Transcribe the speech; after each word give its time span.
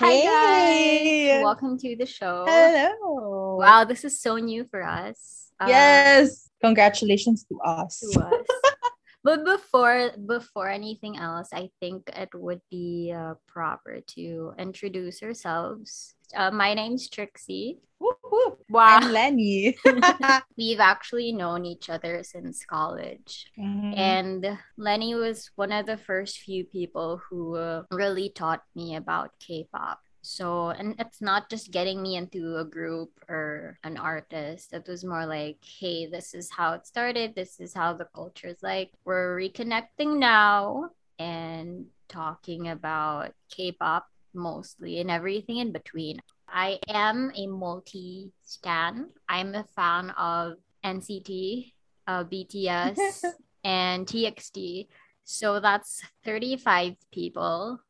Hi 0.00 0.16
Hey. 0.16 1.28
guys, 1.36 1.44
welcome 1.44 1.76
to 1.76 1.94
the 1.94 2.06
show. 2.06 2.46
Hello. 2.48 3.60
Wow, 3.60 3.84
this 3.84 4.02
is 4.02 4.16
so 4.16 4.40
new 4.40 4.64
for 4.64 4.80
us. 4.80 5.52
Uh, 5.60 5.66
Yes. 5.68 6.48
Congratulations 6.64 7.44
to 7.52 7.60
us. 7.60 8.00
to 8.00 8.08
us. 8.24 8.46
but 9.24 9.44
before 9.44 10.16
before 10.24 10.72
anything 10.72 11.20
else, 11.20 11.52
I 11.52 11.68
think 11.84 12.08
it 12.16 12.32
would 12.32 12.64
be 12.72 13.12
uh, 13.12 13.36
proper 13.44 14.00
to 14.16 14.56
introduce 14.56 15.20
ourselves. 15.20 16.16
Uh, 16.34 16.50
my 16.50 16.74
name's 16.74 17.08
Trixie. 17.08 17.78
Whoop. 17.98 18.64
Wow, 18.70 18.98
I'm 19.00 19.12
Lenny. 19.12 19.76
we've 20.56 20.80
actually 20.80 21.32
known 21.32 21.66
each 21.66 21.90
other 21.90 22.22
since 22.22 22.64
college. 22.64 23.46
Mhm. 23.58 23.96
And 23.96 24.58
Lenny 24.76 25.14
was 25.14 25.50
one 25.56 25.72
of 25.72 25.86
the 25.86 25.96
first 25.98 26.38
few 26.38 26.64
people 26.64 27.20
who 27.28 27.56
uh, 27.56 27.82
really 27.90 28.30
taught 28.30 28.62
me 28.74 28.96
about 28.96 29.32
K-pop. 29.38 30.00
So, 30.22 30.68
and 30.68 30.94
it's 30.98 31.20
not 31.20 31.48
just 31.48 31.70
getting 31.70 32.02
me 32.02 32.16
into 32.16 32.58
a 32.58 32.64
group 32.64 33.10
or 33.28 33.78
an 33.84 33.96
artist. 33.96 34.72
It 34.72 34.86
was 34.86 35.04
more 35.04 35.24
like, 35.24 35.58
hey, 35.64 36.06
this 36.06 36.34
is 36.34 36.50
how 36.50 36.74
it 36.74 36.86
started. 36.86 37.34
This 37.34 37.58
is 37.58 37.72
how 37.72 37.94
the 37.94 38.04
culture 38.14 38.48
is 38.48 38.62
like. 38.62 38.92
We're 39.04 39.36
reconnecting 39.36 40.18
now 40.18 40.90
and 41.18 41.86
talking 42.08 42.68
about 42.68 43.32
K-pop 43.48 44.06
mostly 44.34 45.00
and 45.00 45.10
everything 45.10 45.58
in 45.58 45.72
between. 45.72 46.20
I 46.48 46.78
am 46.88 47.30
a 47.36 47.46
multi 47.46 48.32
stan. 48.44 49.10
I'm 49.28 49.54
a 49.54 49.64
fan 49.76 50.10
of 50.10 50.54
NCT, 50.84 51.72
uh, 52.06 52.24
BTS, 52.24 53.24
and 53.64 54.06
TXT. 54.06 54.88
So 55.24 55.60
that's 55.60 56.02
35 56.24 56.96
people 57.12 57.80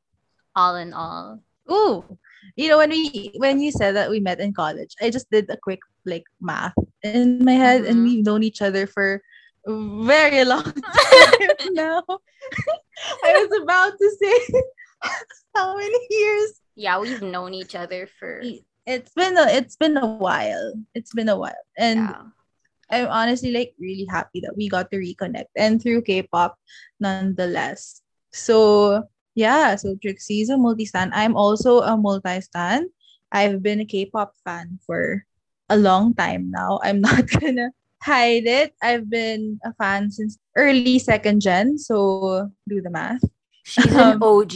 all 0.55 0.77
in 0.77 0.93
all. 0.93 1.41
Ooh. 1.71 2.05
You 2.57 2.69
know, 2.69 2.79
when 2.79 2.91
we 2.91 3.33
when 3.37 3.61
you 3.61 3.71
said 3.71 3.97
that 3.97 4.11
we 4.11 4.21
met 4.21 4.41
in 4.41 4.53
college, 4.53 4.95
I 5.01 5.11
just 5.11 5.31
did 5.31 5.49
a 5.51 5.57
quick 5.57 5.81
like 6.05 6.25
math 6.41 6.75
in 7.03 7.45
my 7.45 7.53
head 7.53 7.85
and 7.85 8.01
Mhm. 8.01 8.05
we've 8.05 8.25
known 8.25 8.43
each 8.43 8.61
other 8.61 8.87
for 8.87 9.23
a 9.67 9.73
very 10.05 10.45
long 10.45 10.65
time 10.83 11.57
now. 11.73 12.03
I 13.25 13.31
was 13.41 13.53
about 13.63 13.93
to 13.97 14.09
say 14.21 14.37
how 15.55 15.77
many 15.77 15.99
years? 16.11 16.61
Yeah, 16.75 16.99
we've 16.99 17.23
known 17.23 17.55
each 17.55 17.75
other 17.75 18.09
for 18.19 18.43
It's 18.87 19.13
been 19.13 19.37
a 19.37 19.47
it's 19.51 19.77
been 19.77 19.97
a 19.97 20.07
while. 20.07 20.73
It's 20.95 21.13
been 21.13 21.29
a 21.29 21.37
while. 21.37 21.65
And 21.77 22.09
yeah. 22.09 22.23
I'm 22.91 23.09
honestly 23.09 23.53
like 23.53 23.75
really 23.79 24.07
happy 24.09 24.41
that 24.41 24.57
we 24.57 24.69
got 24.69 24.91
to 24.91 24.99
reconnect 24.99 25.53
and 25.57 25.81
through 25.81 26.03
K-pop 26.03 26.59
nonetheless. 26.99 28.03
So 28.33 29.05
yeah, 29.35 29.77
so 29.77 29.95
Trixie's 30.01 30.51
a 30.51 30.59
multi-stan. 30.59 31.11
I'm 31.15 31.37
also 31.37 31.81
a 31.81 31.97
multi-stan. 31.97 32.89
I've 33.31 33.63
been 33.63 33.81
a 33.81 33.85
K-pop 33.85 34.35
fan 34.45 34.79
for 34.87 35.25
a 35.69 35.77
long 35.77 36.15
time 36.15 36.51
now. 36.51 36.81
I'm 36.83 37.01
not 37.09 37.31
gonna 37.31 37.71
hide 38.03 38.47
it. 38.47 38.75
I've 38.83 39.09
been 39.09 39.61
a 39.65 39.73
fan 39.75 40.11
since 40.11 40.39
early 40.57 40.99
second 40.99 41.41
gen, 41.41 41.79
so 41.79 42.51
do 42.69 42.81
the 42.83 42.91
math. 42.91 43.23
She's 43.65 43.87
an 43.93 44.19
Um, 44.19 44.23
OG. 44.23 44.53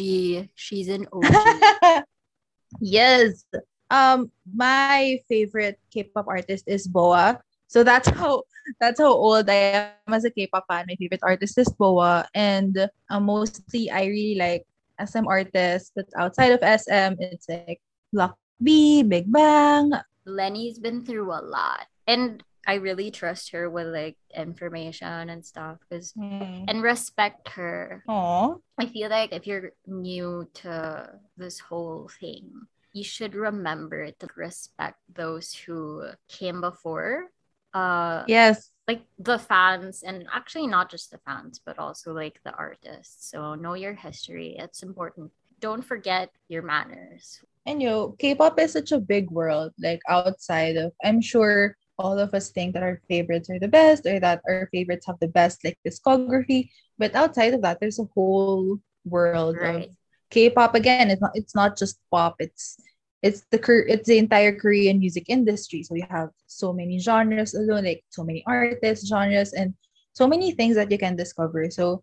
She's 0.54 0.88
an 0.88 1.06
OG. 1.12 1.24
yes. 2.80 3.44
Um, 3.90 4.30
my 4.54 5.20
favorite 5.28 5.78
K-pop 5.92 6.26
artist 6.26 6.64
is 6.66 6.86
Boa. 6.88 7.40
So 7.68 7.82
that's 7.82 8.08
how 8.08 8.42
that's 8.80 9.00
how 9.00 9.12
old 9.12 9.50
I 9.50 9.92
am 10.06 10.14
as 10.14 10.24
a 10.24 10.30
K-pop 10.30 10.64
fan. 10.68 10.86
My 10.88 10.94
favorite 10.96 11.22
artist 11.22 11.58
is 11.58 11.68
Boa, 11.74 12.26
and 12.34 12.88
uh, 13.10 13.20
mostly 13.20 13.90
I 13.90 14.06
really 14.06 14.38
like 14.38 14.64
SM 15.02 15.26
artists. 15.26 15.90
That's 15.94 16.14
outside 16.14 16.52
of 16.54 16.62
SM. 16.62 17.18
It's 17.18 17.48
like 17.48 17.80
Block 18.12 18.38
B, 18.62 19.02
Big 19.02 19.30
Bang. 19.30 19.90
Lenny's 20.24 20.78
been 20.78 21.04
through 21.04 21.32
a 21.32 21.42
lot. 21.42 21.86
And 22.06 22.42
I 22.66 22.74
really 22.74 23.10
trust 23.10 23.50
her 23.52 23.68
with 23.70 23.88
like 23.88 24.16
information 24.34 25.30
and 25.30 25.44
stuff 25.44 25.78
because 25.88 26.12
and 26.16 26.82
respect 26.82 27.48
her 27.50 28.02
Aw. 28.08 28.54
I 28.78 28.86
feel 28.86 29.08
like 29.10 29.32
if 29.32 29.46
you're 29.46 29.70
new 29.86 30.48
to 30.64 31.08
this 31.36 31.60
whole 31.60 32.10
thing, 32.20 32.50
you 32.92 33.04
should 33.04 33.34
remember 33.34 34.10
to 34.10 34.26
respect 34.36 34.98
those 35.14 35.52
who 35.54 36.02
came 36.28 36.60
before. 36.60 37.30
Uh 37.72 38.24
Yes. 38.28 38.70
like 38.86 39.02
the 39.18 39.38
fans 39.38 40.02
and 40.02 40.26
actually 40.32 40.66
not 40.66 40.90
just 40.90 41.10
the 41.10 41.18
fans, 41.18 41.60
but 41.64 41.78
also 41.78 42.12
like 42.12 42.40
the 42.44 42.52
artists. 42.52 43.30
So 43.30 43.54
know 43.54 43.74
your 43.74 43.94
history. 43.94 44.56
It's 44.58 44.82
important. 44.82 45.30
Don't 45.60 45.82
forget 45.82 46.30
your 46.48 46.62
manners. 46.62 47.40
And 47.66 47.80
you 47.80 47.88
know, 47.88 48.14
K-pop 48.18 48.58
is 48.60 48.72
such 48.72 48.92
a 48.92 49.00
big 49.00 49.30
world. 49.30 49.72
Like 49.80 50.00
outside 50.08 50.76
of, 50.76 50.92
I'm 51.02 51.20
sure 51.20 51.76
all 51.98 52.18
of 52.18 52.34
us 52.34 52.50
think 52.50 52.74
that 52.74 52.82
our 52.82 53.00
favorites 53.08 53.50
are 53.50 53.58
the 53.60 53.68
best, 53.68 54.06
or 54.06 54.20
that 54.20 54.42
our 54.48 54.68
favorites 54.72 55.06
have 55.06 55.18
the 55.20 55.28
best 55.28 55.64
like 55.64 55.78
discography. 55.86 56.70
But 56.98 57.14
outside 57.14 57.54
of 57.54 57.62
that, 57.62 57.80
there's 57.80 57.98
a 58.00 58.08
whole 58.14 58.78
world 59.04 59.56
Right. 59.60 59.88
of 59.88 59.96
K-pop. 60.30 60.74
Again, 60.74 61.10
it's 61.10 61.20
not 61.20 61.30
it's 61.34 61.54
not 61.54 61.76
just 61.78 61.98
pop. 62.10 62.36
It's 62.40 62.76
it's 63.22 63.44
the 63.50 63.60
it's 63.88 64.06
the 64.08 64.18
entire 64.18 64.54
Korean 64.58 64.98
music 64.98 65.26
industry. 65.28 65.82
So 65.82 65.94
you 65.94 66.04
have 66.10 66.30
so 66.46 66.72
many 66.72 66.98
genres 66.98 67.54
alone, 67.54 67.84
like 67.84 68.04
so 68.10 68.24
many 68.24 68.44
artists, 68.46 69.06
genres, 69.08 69.52
and 69.52 69.74
so 70.12 70.26
many 70.28 70.52
things 70.52 70.76
that 70.76 70.90
you 70.90 70.98
can 70.98 71.16
discover. 71.16 71.70
So 71.70 72.02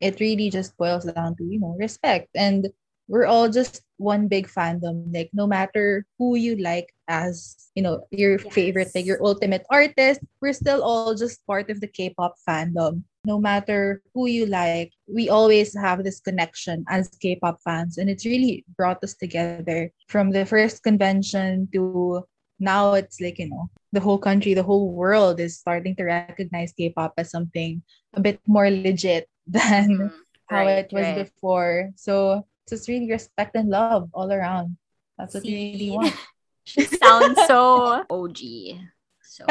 it 0.00 0.20
really 0.20 0.50
just 0.50 0.76
boils 0.76 1.04
down 1.04 1.36
to 1.36 1.44
you 1.44 1.58
know 1.60 1.74
respect 1.78 2.28
and 2.34 2.68
we're 3.08 3.26
all 3.26 3.48
just 3.48 3.82
one 3.98 4.26
big 4.28 4.48
fandom 4.48 5.12
like 5.14 5.30
no 5.32 5.46
matter 5.46 6.04
who 6.18 6.34
you 6.36 6.56
like 6.56 6.92
as 7.08 7.68
you 7.74 7.82
know 7.82 8.06
your 8.10 8.38
favorite 8.38 8.88
like 8.94 9.04
your 9.06 9.20
ultimate 9.24 9.64
artist 9.70 10.20
we're 10.40 10.52
still 10.56 10.82
all 10.82 11.14
just 11.14 11.44
part 11.46 11.68
of 11.70 11.80
the 11.80 11.86
k-pop 11.86 12.34
fandom 12.48 13.02
no 13.24 13.38
matter 13.38 14.00
who 14.14 14.26
you 14.26 14.46
like 14.46 14.92
we 15.06 15.28
always 15.28 15.74
have 15.76 16.02
this 16.02 16.20
connection 16.20 16.84
as 16.88 17.08
k-pop 17.20 17.60
fans 17.62 17.98
and 17.98 18.08
it's 18.10 18.24
really 18.26 18.64
brought 18.76 19.02
us 19.04 19.14
together 19.14 19.90
from 20.08 20.30
the 20.30 20.44
first 20.44 20.82
convention 20.82 21.68
to 21.72 22.24
now 22.58 22.94
it's 22.94 23.20
like 23.20 23.38
you 23.38 23.48
know 23.48 23.68
the 23.92 24.00
whole 24.00 24.18
country 24.18 24.54
the 24.54 24.62
whole 24.62 24.90
world 24.90 25.38
is 25.40 25.56
starting 25.58 25.94
to 25.94 26.04
recognize 26.04 26.72
k-pop 26.72 27.12
as 27.18 27.30
something 27.30 27.82
a 28.14 28.20
bit 28.20 28.40
more 28.46 28.70
legit 28.70 29.28
than 29.46 30.10
Mhm. 30.10 30.12
how 30.48 30.64
Right, 30.66 30.84
it 30.84 30.92
was 30.92 31.06
right. 31.06 31.24
before. 31.24 31.90
So 31.96 32.44
just 32.68 32.88
really 32.88 33.10
respect 33.10 33.54
and 33.56 33.68
love 33.68 34.10
all 34.12 34.32
around. 34.32 34.76
That's 35.18 35.34
what 35.34 35.44
we 35.44 35.72
really 35.72 35.90
want. 35.90 36.14
She 36.66 36.84
sounds 36.84 37.38
so 37.46 38.04
OG. 38.08 38.38
So 39.20 39.44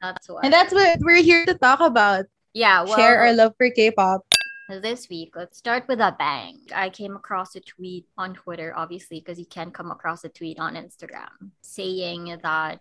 that's 0.00 0.28
why. 0.28 0.40
and 0.44 0.52
that's 0.52 0.72
what 0.72 0.98
we're 1.00 1.22
here 1.22 1.44
to 1.44 1.52
talk 1.52 1.80
about. 1.80 2.24
yeah, 2.54 2.82
well, 2.82 2.96
Share 2.96 3.20
our 3.20 3.34
love 3.34 3.52
for 3.58 3.68
K-pop. 3.68 4.24
This 4.68 5.08
week, 5.10 5.36
let's 5.36 5.58
start 5.58 5.86
with 5.88 6.00
a 6.00 6.16
bang. 6.18 6.58
I 6.74 6.88
came 6.88 7.14
across 7.16 7.54
a 7.54 7.60
tweet 7.60 8.06
on 8.16 8.34
Twitter, 8.34 8.72
obviously, 8.74 9.20
because 9.20 9.38
you 9.38 9.44
can't 9.44 9.74
come 9.74 9.90
across 9.90 10.24
a 10.24 10.28
tweet 10.28 10.58
on 10.58 10.74
Instagram, 10.74 11.52
saying 11.60 12.38
that 12.42 12.80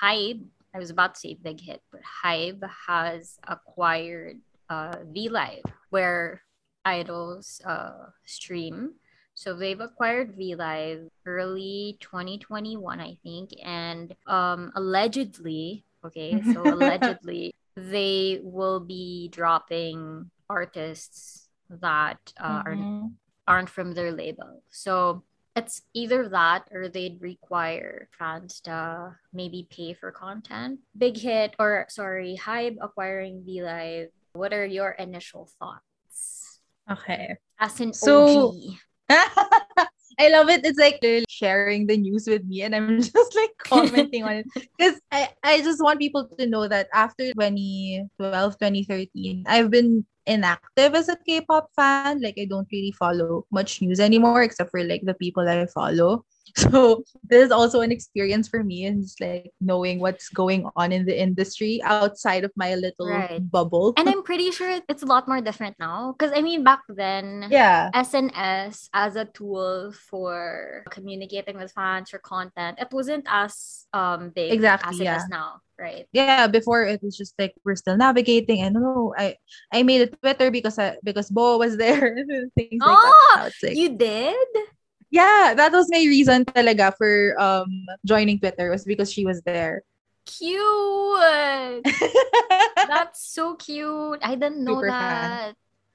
Hybe, 0.00 0.44
I 0.72 0.78
was 0.78 0.90
about 0.90 1.16
to 1.16 1.20
say 1.20 1.34
Big 1.34 1.60
Hit, 1.60 1.82
but 1.90 2.00
Hybe 2.24 2.62
has 2.86 3.36
acquired 3.46 4.38
uh, 4.70 4.96
V 5.12 5.28
Live, 5.28 5.64
where 5.90 6.40
idols 6.84 7.60
uh, 7.64 8.10
stream. 8.26 8.94
So 9.34 9.54
they've 9.54 9.80
acquired 9.80 10.36
V 10.36 10.54
Live 10.54 11.08
early 11.24 11.96
2021, 12.00 13.00
I 13.00 13.16
think, 13.22 13.50
and 13.64 14.14
um, 14.26 14.72
allegedly, 14.76 15.84
okay, 16.04 16.42
so 16.52 16.68
allegedly, 16.74 17.54
they 17.76 18.40
will 18.42 18.80
be 18.80 19.28
dropping 19.32 20.30
artists 20.50 21.48
that 21.70 22.18
uh, 22.38 22.62
are, 22.66 22.76
Mhm. 22.76 23.12
aren't 23.46 23.70
from 23.70 23.92
their 23.94 24.12
label. 24.12 24.62
So 24.70 25.22
it's 25.56 25.82
either 25.94 26.28
that 26.28 26.68
or 26.72 26.88
they'd 26.88 27.20
require 27.22 28.08
fans 28.18 28.60
to 28.62 29.16
maybe 29.32 29.66
pay 29.70 29.94
for 29.94 30.10
content. 30.12 30.80
Big 30.98 31.16
hit 31.16 31.54
or 31.58 31.86
sorry, 31.88 32.36
Hybe 32.38 32.76
acquiring 32.80 33.42
V 33.44 33.62
Live. 33.62 34.08
What 34.32 34.52
are 34.52 34.66
your 34.66 34.90
initial 34.98 35.48
thoughts? 35.58 35.84
Okay. 36.90 37.36
As 37.58 37.80
an 37.80 37.92
So- 37.92 38.54
OG. 38.54 38.76
I 40.18 40.28
love 40.28 40.50
it. 40.50 40.66
It's 40.66 40.78
like 40.78 41.00
they're 41.00 41.22
sharing 41.30 41.86
the 41.86 41.96
news 41.96 42.26
with 42.26 42.44
me 42.44 42.62
and 42.62 42.74
I'm 42.76 43.00
just 43.02 43.34
like 43.34 43.50
commenting 43.58 44.22
on 44.24 44.32
it. 44.44 44.46
Because 44.76 45.00
I, 45.10 45.30
I 45.42 45.62
just 45.62 45.82
want 45.82 45.98
people 45.98 46.28
to 46.38 46.46
know 46.46 46.68
that 46.68 46.88
after 46.92 47.32
2012, 47.32 48.58
2013, 48.58 49.44
I've 49.46 49.70
been 49.70 50.04
inactive 50.30 50.94
as 50.94 51.08
a 51.10 51.16
K-pop 51.26 51.68
fan. 51.74 52.22
Like 52.22 52.38
I 52.38 52.46
don't 52.46 52.68
really 52.70 52.92
follow 52.94 53.44
much 53.50 53.82
news 53.82 53.98
anymore 54.00 54.42
except 54.42 54.70
for 54.70 54.82
like 54.84 55.02
the 55.04 55.14
people 55.14 55.44
that 55.44 55.58
I 55.58 55.66
follow. 55.66 56.24
So 56.56 57.04
this 57.30 57.46
is 57.46 57.52
also 57.52 57.80
an 57.80 57.92
experience 57.92 58.48
for 58.48 58.64
me 58.64 58.84
and 58.86 59.02
just 59.06 59.20
like 59.20 59.52
knowing 59.60 60.00
what's 60.00 60.28
going 60.30 60.66
on 60.74 60.90
in 60.90 61.06
the 61.06 61.14
industry 61.14 61.78
outside 61.84 62.42
of 62.42 62.50
my 62.56 62.74
little 62.74 63.06
Right. 63.06 63.38
bubble. 63.38 63.94
And 63.96 64.08
I'm 64.08 64.24
pretty 64.26 64.50
sure 64.50 64.80
it's 64.88 65.02
a 65.02 65.06
lot 65.06 65.28
more 65.28 65.40
different 65.40 65.76
now. 65.78 66.10
Because 66.18 66.32
I 66.34 66.42
mean, 66.42 66.64
back 66.64 66.82
then, 66.88 67.46
yeah. 67.54 67.90
SNS 67.94 68.88
as 68.92 69.14
a 69.14 69.26
tool 69.26 69.92
for 69.94 70.82
communicating 70.90 71.56
with 71.56 71.70
fans 71.70 72.10
for 72.10 72.18
content, 72.18 72.78
it 72.82 72.88
wasn't 72.90 73.26
as 73.30 73.86
um 73.94 74.30
big 74.34 74.50
Exactly, 74.50 74.90
as 74.90 75.00
it 75.00 75.04
yeah. 75.04 75.16
is 75.22 75.28
now, 75.30 75.60
right? 75.80 76.06
Yeah, 76.12 76.46
before 76.46 76.84
it 76.84 77.02
was 77.02 77.16
just 77.16 77.34
like 77.38 77.54
we're 77.64 77.76
still 77.76 77.96
navigating 77.96 78.60
and 78.60 78.74
no, 78.76 79.14
I 79.16 79.36
I 79.72 79.82
made 79.82 80.02
a 80.02 80.08
Twitter 80.12 80.50
because 80.50 80.78
I, 80.78 80.96
because 81.02 81.30
Bo 81.30 81.58
was 81.58 81.76
there 81.80 82.14
things 82.56 82.84
like 82.84 83.02
Oh, 83.02 83.36
that. 83.36 83.54
Like, 83.62 83.76
You 83.76 83.96
did? 83.96 84.48
yeah, 85.10 85.54
that 85.56 85.72
was 85.72 85.88
my 85.90 85.98
reason 85.98 86.44
talaga 86.44 86.94
for 86.96 87.34
um 87.40 87.86
joining 88.06 88.38
Twitter 88.38 88.70
was 88.70 88.84
because 88.84 89.10
she 89.12 89.24
was 89.24 89.42
there. 89.42 89.82
Cute. 90.26 90.60
That's 92.86 93.22
so 93.22 93.54
cute. 93.56 94.18
I 94.22 94.34
didn't 94.34 94.64
know 94.64 94.80
Super 94.80 94.90
fan. 94.92 95.40
that. 95.40 95.54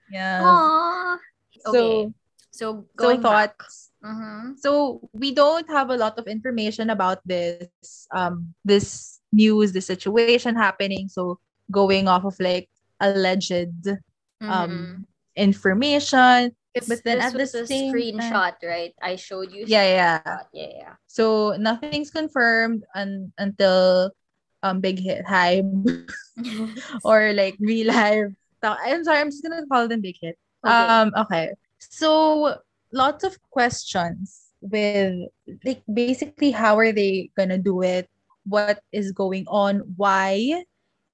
yeah. 0.10 0.42
Aww. 0.42 1.18
So 1.66 1.72
Okay. 1.72 2.14
So 2.52 2.88
so 2.98 2.98
going 2.98 3.22
back. 3.22 3.56
thoughts. 3.60 3.92
Mm-hmm. 4.04 4.56
So 4.58 5.02
we 5.14 5.34
don't 5.34 5.68
have 5.70 5.90
a 5.90 5.98
lot 5.98 6.18
of 6.20 6.28
information 6.28 6.90
about 6.90 7.20
this 7.26 7.68
um 8.14 8.54
this 8.64 9.15
news, 9.36 9.74
the 9.76 9.82
situation 9.84 10.56
happening. 10.56 11.10
So 11.12 11.38
going 11.70 12.08
off 12.08 12.24
of 12.24 12.40
like 12.40 12.70
alleged 13.04 13.52
Mm-hmm. 14.44 14.52
um 14.52 15.08
information. 15.36 16.52
This, 16.76 16.90
but 16.92 17.00
then 17.08 17.20
this 17.20 17.26
at 17.28 17.32
the 17.34 17.40
was 17.40 17.56
a 17.56 17.64
time- 17.68 17.88
screenshot, 17.88 18.54
right? 18.64 18.92
I 19.02 19.16
showed 19.16 19.52
you. 19.56 19.64
Yeah, 19.66 19.88
yeah. 19.88 20.38
Yeah, 20.52 20.72
yeah. 20.76 20.94
So 21.08 21.56
nothing's 21.56 22.12
confirmed 22.12 22.84
un- 22.96 23.32
until 23.40 24.12
um 24.64 24.82
Big 24.84 25.00
Hit 25.00 25.24
Hybe 25.24 26.04
or 27.08 27.32
like 27.32 27.56
Real 27.64 27.88
Live. 27.96 28.36
So, 28.64 28.76
I'm 28.76 29.04
sorry, 29.08 29.20
I'm 29.24 29.32
just 29.32 29.44
gonna 29.44 29.64
call 29.72 29.88
them 29.88 30.02
Big 30.02 30.18
Hit. 30.20 30.36
Okay. 30.66 30.74
Um, 30.74 31.14
okay. 31.16 31.56
So 31.80 32.60
lots 32.92 33.24
of 33.24 33.40
questions 33.56 34.52
with 34.60 35.32
like 35.64 35.80
basically 35.88 36.52
how 36.52 36.76
are 36.76 36.92
they 36.92 37.30
gonna 37.38 37.58
do 37.58 37.84
it? 37.88 38.10
What 38.48 38.80
is 38.92 39.12
going 39.12 39.46
on? 39.50 39.82
Why? 39.98 40.64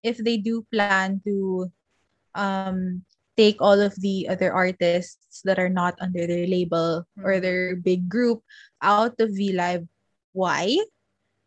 If 0.04 0.18
they 0.20 0.38
do 0.38 0.66
plan 0.72 1.22
to 1.26 1.72
um 2.36 3.04
take 3.38 3.58
all 3.62 3.80
of 3.80 3.96
the 4.00 4.28
other 4.28 4.52
artists 4.52 5.42
that 5.48 5.58
are 5.60 5.72
not 5.72 5.96
under 6.00 6.28
their 6.28 6.46
label 6.48 7.08
or 7.24 7.40
Mhm. 7.40 7.42
their 7.42 7.64
big 7.76 8.10
group 8.10 8.44
out 8.82 9.16
of 9.20 9.32
V 9.36 9.52
Live, 9.56 9.88
why? 10.34 10.78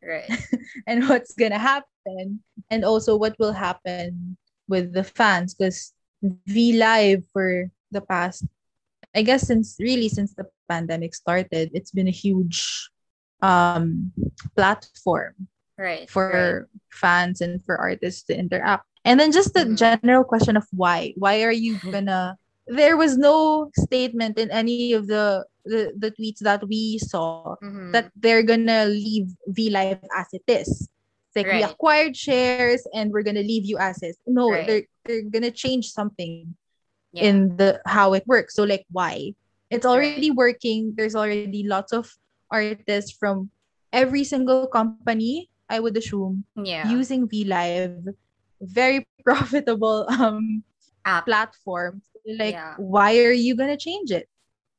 right. 0.04 0.28
and 0.86 1.08
what's 1.08 1.32
gonna 1.32 1.58
happen 1.60 2.40
and 2.70 2.84
also 2.84 3.16
what 3.16 3.32
will 3.40 3.52
happen 3.56 4.36
with 4.68 4.92
the 4.92 5.04
fans 5.04 5.54
because 5.56 5.92
V 6.22 6.76
Live 6.76 7.24
for 7.32 7.68
the 7.92 8.00
past 8.04 8.44
I 9.14 9.22
guess 9.22 9.46
since 9.48 9.76
really 9.80 10.08
since 10.08 10.34
the 10.36 10.44
pandemic 10.68 11.14
started 11.14 11.70
it's 11.72 11.92
been 11.92 12.08
a 12.08 12.12
huge 12.14 12.88
um 13.40 14.12
platform 14.56 15.48
Right. 15.78 16.08
for 16.08 16.30
right. 16.30 16.80
fans 16.90 17.40
and 17.40 17.58
for 17.64 17.76
artists 17.76 18.22
to 18.30 18.36
interact 18.38 18.86
and 19.04 19.18
then 19.18 19.32
just 19.32 19.54
the 19.54 19.66
Mhm. 19.66 19.76
general 19.76 20.22
question 20.22 20.56
of 20.56 20.62
why 20.70 21.12
why 21.18 21.42
are 21.42 21.50
you 21.52 21.74
gonna 21.90 22.38
there 22.66 22.96
was 22.96 23.18
no 23.18 23.70
statement 23.76 24.38
in 24.38 24.50
any 24.54 24.92
of 24.94 25.06
the 25.10 25.44
the, 25.66 25.92
the 25.98 26.10
tweets 26.12 26.38
that 26.46 26.62
we 26.68 26.98
saw 27.02 27.56
Mhm. 27.62 27.90
that 27.92 28.12
they're 28.14 28.44
gonna 28.46 28.86
leave 28.86 29.32
V 29.48 29.70
Live 29.70 29.98
as 30.14 30.28
it 30.32 30.44
is. 30.46 30.68
It's 31.32 31.36
like 31.36 31.48
we 31.50 31.62
acquired 31.64 32.14
shares 32.16 32.86
and 32.94 33.10
we're 33.10 33.24
gonna 33.26 33.42
leave 33.42 33.64
you 33.66 33.76
as 33.78 33.98
is. 34.04 34.16
No, 34.28 34.52
Right. 34.52 34.66
they're 34.68 34.86
they're 35.04 35.26
gonna 35.26 35.50
change 35.50 35.90
something 35.90 36.54
Yeah. 37.12 37.24
in 37.32 37.56
the 37.56 37.80
how 37.88 38.12
it 38.14 38.22
works. 38.28 38.54
So 38.54 38.62
like 38.64 38.86
why? 38.92 39.34
It's 39.72 39.84
Right. 39.84 39.92
already 39.92 40.30
working. 40.30 40.94
There's 40.94 41.16
already 41.16 41.64
lots 41.66 41.92
of 41.92 42.06
artists 42.52 43.10
from 43.10 43.50
every 43.92 44.22
single 44.24 44.66
company, 44.68 45.48
I 45.68 45.80
would 45.80 45.96
assume, 45.96 46.44
yeah. 46.56 46.88
using 46.88 47.28
V 47.28 47.44
Live. 47.44 48.14
Very 48.60 49.06
profitable 49.24 50.06
um 50.08 50.62
app. 51.04 51.26
platform. 51.26 52.02
Like 52.26 52.54
Yeah. 52.54 52.74
why 52.78 53.18
are 53.20 53.32
you 53.36 53.54
gonna 53.56 53.76
change 53.76 54.10
it? 54.10 54.28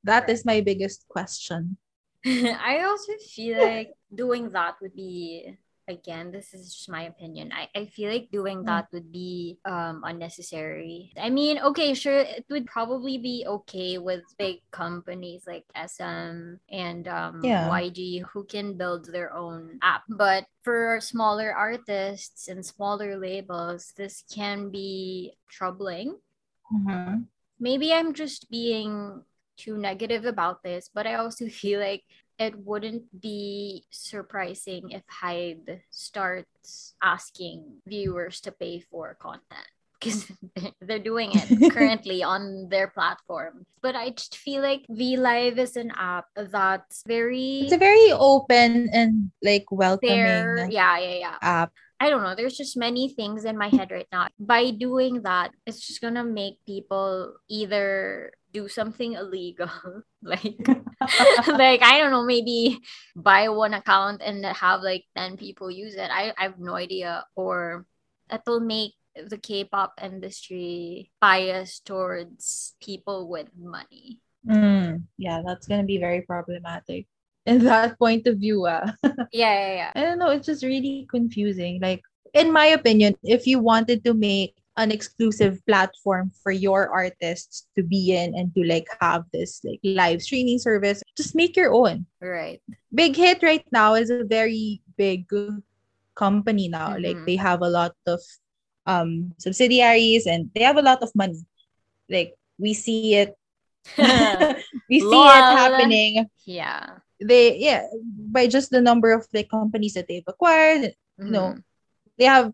That 0.04 0.30
is 0.30 0.40
Right. 0.46 0.58
my 0.58 0.62
biggest 0.62 1.06
question. 1.08 1.78
I 2.26 2.82
also 2.86 3.14
feel 3.34 3.58
like 3.62 3.94
doing 4.14 4.50
that 4.52 4.78
would 4.82 4.96
be 4.96 5.58
again, 5.88 6.32
this 6.32 6.54
is 6.54 6.74
just 6.74 6.90
my 6.90 7.04
opinion. 7.04 7.52
I, 7.54 7.70
I 7.76 7.86
feel 7.86 8.12
like 8.12 8.30
doing 8.32 8.64
Mm. 8.64 8.66
that 8.66 8.88
would 8.92 9.12
be 9.12 9.58
um 9.66 10.04
unnecessary. 10.06 11.14
I 11.20 11.30
mean, 11.30 11.60
okay, 11.60 11.94
sure, 11.94 12.20
it 12.20 12.46
would 12.50 12.66
probably 12.66 13.18
be 13.18 13.46
okay 13.48 13.98
with 13.98 14.24
big 14.38 14.62
companies 14.72 15.44
like 15.48 15.66
SM 15.76 16.60
and 16.70 17.08
um 17.08 17.42
Yeah. 17.44 17.68
YG 17.68 18.20
who 18.34 18.44
can 18.46 18.78
build 18.78 19.06
their 19.12 19.34
own 19.34 19.80
app. 19.82 20.04
But 20.10 20.46
for 20.64 21.00
smaller 21.02 21.54
artists 21.54 22.48
and 22.48 22.66
smaller 22.66 23.18
labels, 23.18 23.94
this 23.98 24.24
can 24.32 24.70
be 24.72 25.38
troubling 25.50 26.18
Mhm. 26.72 27.28
maybe 27.60 27.94
I'm 27.94 28.14
just 28.14 28.50
being 28.50 29.24
too 29.58 29.78
negative 29.78 30.26
about 30.26 30.64
this, 30.64 30.90
but 30.94 31.08
I 31.08 31.16
also 31.16 31.48
feel 31.62 31.80
like 31.80 32.04
it 32.38 32.58
wouldn't 32.58 33.08
be 33.22 33.86
surprising 33.92 34.92
if 34.92 35.04
Hybe 35.08 35.80
starts 35.90 36.96
asking 37.02 37.80
viewers 37.88 38.42
to 38.42 38.52
pay 38.52 38.82
for 38.82 39.16
content 39.16 39.70
because 40.00 40.32
they're 40.82 41.00
doing 41.00 41.32
it 41.34 41.72
currently 41.74 42.24
on 42.24 42.68
their 42.70 42.88
platform. 42.88 43.66
But 43.82 43.96
I 43.96 44.12
just 44.12 44.38
feel 44.38 44.62
like 44.62 44.86
V 44.90 45.18
Live 45.18 45.60
is 45.60 45.76
an 45.76 45.92
app 45.96 46.26
that's 46.36 47.04
very 47.08 47.62
It's 47.64 47.74
a 47.74 47.78
very 47.78 48.12
open 48.12 48.90
and 48.92 49.32
like 49.42 49.66
welcoming 49.72 50.20
fair. 50.20 50.68
Yeah, 50.70 51.00
yeah, 51.00 51.16
yeah. 51.16 51.38
app. 51.42 51.72
I 52.00 52.10
don't 52.10 52.24
know. 52.24 52.36
There's 52.36 52.58
just 52.58 52.76
many 52.76 53.10
things 53.10 53.46
in 53.46 53.58
my 53.58 53.70
head 53.70 53.90
right 53.90 54.08
now. 54.12 54.28
By 54.38 54.72
doing 54.72 55.22
that, 55.24 55.52
it's 55.66 55.80
just 55.80 56.02
gonna 56.02 56.26
make 56.26 56.60
people 56.66 57.36
either 57.48 58.34
do 58.56 58.72
something 58.72 59.20
illegal, 59.20 59.68
like, 60.24 60.56
like 61.60 61.84
I 61.84 62.00
don't 62.00 62.16
know, 62.16 62.24
maybe 62.24 62.80
buy 63.16 63.52
one 63.52 63.76
account 63.76 64.24
and 64.24 64.40
have 64.48 64.80
like 64.80 65.04
ten 65.12 65.36
people 65.36 65.70
use 65.70 65.96
it. 65.96 66.08
I, 66.08 66.32
I 66.40 66.48
have 66.48 66.58
no 66.58 66.80
idea, 66.80 67.28
or 67.36 67.86
it'll 68.32 68.64
make 68.64 68.96
the 69.16 69.38
K-pop 69.38 70.00
industry 70.02 71.12
biased 71.20 71.86
towards 71.86 72.76
people 72.80 73.28
with 73.28 73.52
money. 73.60 74.24
Mm, 74.48 75.04
yeah, 75.20 75.44
that's 75.46 75.68
gonna 75.68 75.84
be 75.84 76.00
very 76.00 76.22
problematic. 76.24 77.08
In 77.46 77.64
that 77.66 78.00
point 78.00 78.26
of 78.26 78.40
view, 78.40 78.66
ah. 78.66 78.90
Yeah, 79.30 79.54
yeah, 79.54 79.74
yeah. 79.76 79.92
I 79.94 80.02
don't 80.02 80.18
know, 80.18 80.32
it's 80.32 80.48
just 80.48 80.64
really 80.64 81.06
confusing. 81.12 81.80
Like, 81.80 82.02
in 82.34 82.52
my 82.52 82.74
opinion, 82.74 83.16
if 83.22 83.46
you 83.46 83.60
wanted 83.60 84.04
to 84.06 84.14
make 84.16 84.56
an 84.78 84.92
exclusive 84.92 85.64
platform 85.66 86.32
for 86.44 86.52
your 86.52 86.90
artists 86.90 87.68
to 87.76 87.84
be 87.84 88.12
in 88.12 88.36
and 88.36 88.54
to 88.56 88.64
like 88.68 88.88
have 89.00 89.24
this 89.32 89.64
like 89.64 89.80
live 89.84 90.22
streaming 90.22 90.60
service, 90.60 91.02
just 91.16 91.36
make 91.36 91.56
your 91.56 91.74
own. 91.74 92.06
Right. 92.20 92.62
Big 92.94 93.16
Hit 93.16 93.42
right 93.42 93.64
now 93.72 93.96
is 93.96 94.10
a 94.10 94.24
very 94.24 94.82
big 94.98 95.28
company 96.16 96.68
now. 96.68 96.96
Like 97.00 97.18
Mhm. 97.18 97.26
they 97.26 97.36
have 97.38 97.62
a 97.62 97.70
lot 97.70 97.96
of 98.08 98.20
um 98.86 99.34
subsidiaries 99.40 100.28
and 100.28 100.52
they 100.54 100.64
have 100.64 100.78
a 100.78 100.84
lot 100.86 101.02
of 101.02 101.12
money. 101.16 101.40
Like 102.10 102.36
we 102.60 102.74
see 102.74 103.16
it 103.16 103.36
we 104.90 105.00
see 105.00 105.24
it 105.24 105.46
happening. 105.56 106.28
Yeah. 106.46 107.00
They 107.20 107.58
yeah, 107.64 107.88
by 108.04 108.48
just 108.48 108.72
the 108.72 108.82
number 108.82 109.12
of 109.16 109.24
the 109.32 109.44
companies 109.48 109.94
that 109.96 110.08
they've 110.08 110.28
acquired, 110.28 110.94
No. 111.18 111.56
Mhm. 111.56 111.64
they 112.20 112.26
have 112.28 112.52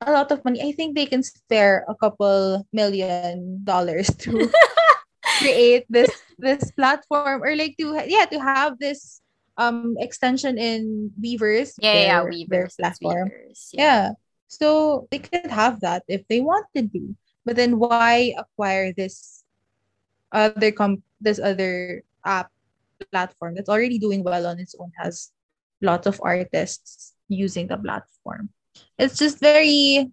a 0.00 0.12
lot 0.12 0.30
of 0.32 0.44
money. 0.44 0.60
I 0.62 0.72
think 0.72 0.94
they 0.94 1.06
can 1.06 1.22
spare 1.22 1.84
a 1.88 1.94
couple 1.94 2.66
million 2.72 3.60
dollars 3.64 4.08
to 4.28 4.50
create 5.40 5.84
this 5.88 6.10
this 6.38 6.70
platform 6.72 7.42
or 7.42 7.56
like 7.56 7.76
to 7.80 7.96
yeah 8.06 8.24
to 8.26 8.38
have 8.38 8.78
this 8.78 9.20
um 9.56 9.96
extension 9.98 10.58
in 10.58 11.10
Weverse 11.20 11.72
Yeah, 11.80 11.94
yeah, 11.94 12.06
yeah. 12.06 12.22
Weverse. 12.24 12.48
their 12.48 12.68
platform 12.76 13.28
Weverse, 13.32 13.70
yeah. 13.72 14.12
so 14.48 15.08
they 15.10 15.18
could 15.18 15.48
have 15.50 15.80
that 15.80 16.04
if 16.08 16.22
they 16.28 16.40
wanted 16.40 16.92
to 16.92 17.16
but 17.44 17.56
then 17.56 17.78
why 17.78 18.34
acquire 18.36 18.92
this 18.92 19.42
other 20.32 20.70
com 20.72 21.02
this 21.20 21.40
other 21.40 22.02
app 22.24 22.52
platform 23.12 23.54
that's 23.56 23.68
already 23.72 23.98
doing 23.98 24.22
well 24.22 24.46
on 24.46 24.58
its 24.60 24.74
own 24.78 24.92
has 25.00 25.32
lots 25.80 26.06
of 26.06 26.20
artists 26.22 27.14
using 27.28 27.66
the 27.66 27.76
platform 27.76 28.48
it's 28.98 29.18
just 29.18 29.40
very 29.40 30.10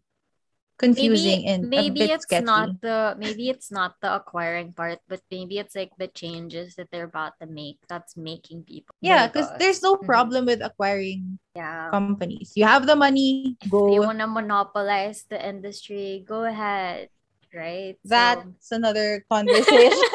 confusing 0.77 1.45
maybe 1.45 1.47
and 1.47 1.67
maybe 1.69 2.01
it's 2.11 2.23
sketchy. 2.23 2.45
not 2.45 2.69
the 2.81 3.15
maybe 3.17 3.49
it's 3.49 3.71
not 3.71 3.95
the 4.01 4.13
acquiring 4.15 4.73
part, 4.73 4.99
but 5.07 5.21
maybe 5.31 5.57
it's 5.59 5.75
like 5.75 5.91
the 5.97 6.07
changes 6.07 6.75
that 6.75 6.89
they're 6.91 7.07
about 7.09 7.33
to 7.39 7.47
make 7.47 7.77
that's 7.87 8.17
making 8.17 8.63
people. 8.63 8.95
yeah, 9.01 9.27
because 9.27 9.49
there's 9.59 9.81
no 9.81 9.95
Mhm. 9.95 10.05
problem 10.05 10.45
with 10.45 10.61
acquiring 10.61 11.39
Yeah. 11.55 11.89
companies. 11.91 12.53
You 12.55 12.65
have 12.65 12.85
the 12.87 12.95
money, 12.95 13.55
If 13.61 13.69
they 13.69 13.69
go. 13.69 14.01
want 14.01 14.19
to 14.19 14.27
monopolize 14.27 15.23
the 15.29 15.39
industry, 15.39 16.23
go 16.27 16.43
ahead, 16.45 17.09
right? 17.53 17.97
So- 18.05 18.09
That's 18.09 18.71
another 18.71 19.25
conversation. 19.31 20.03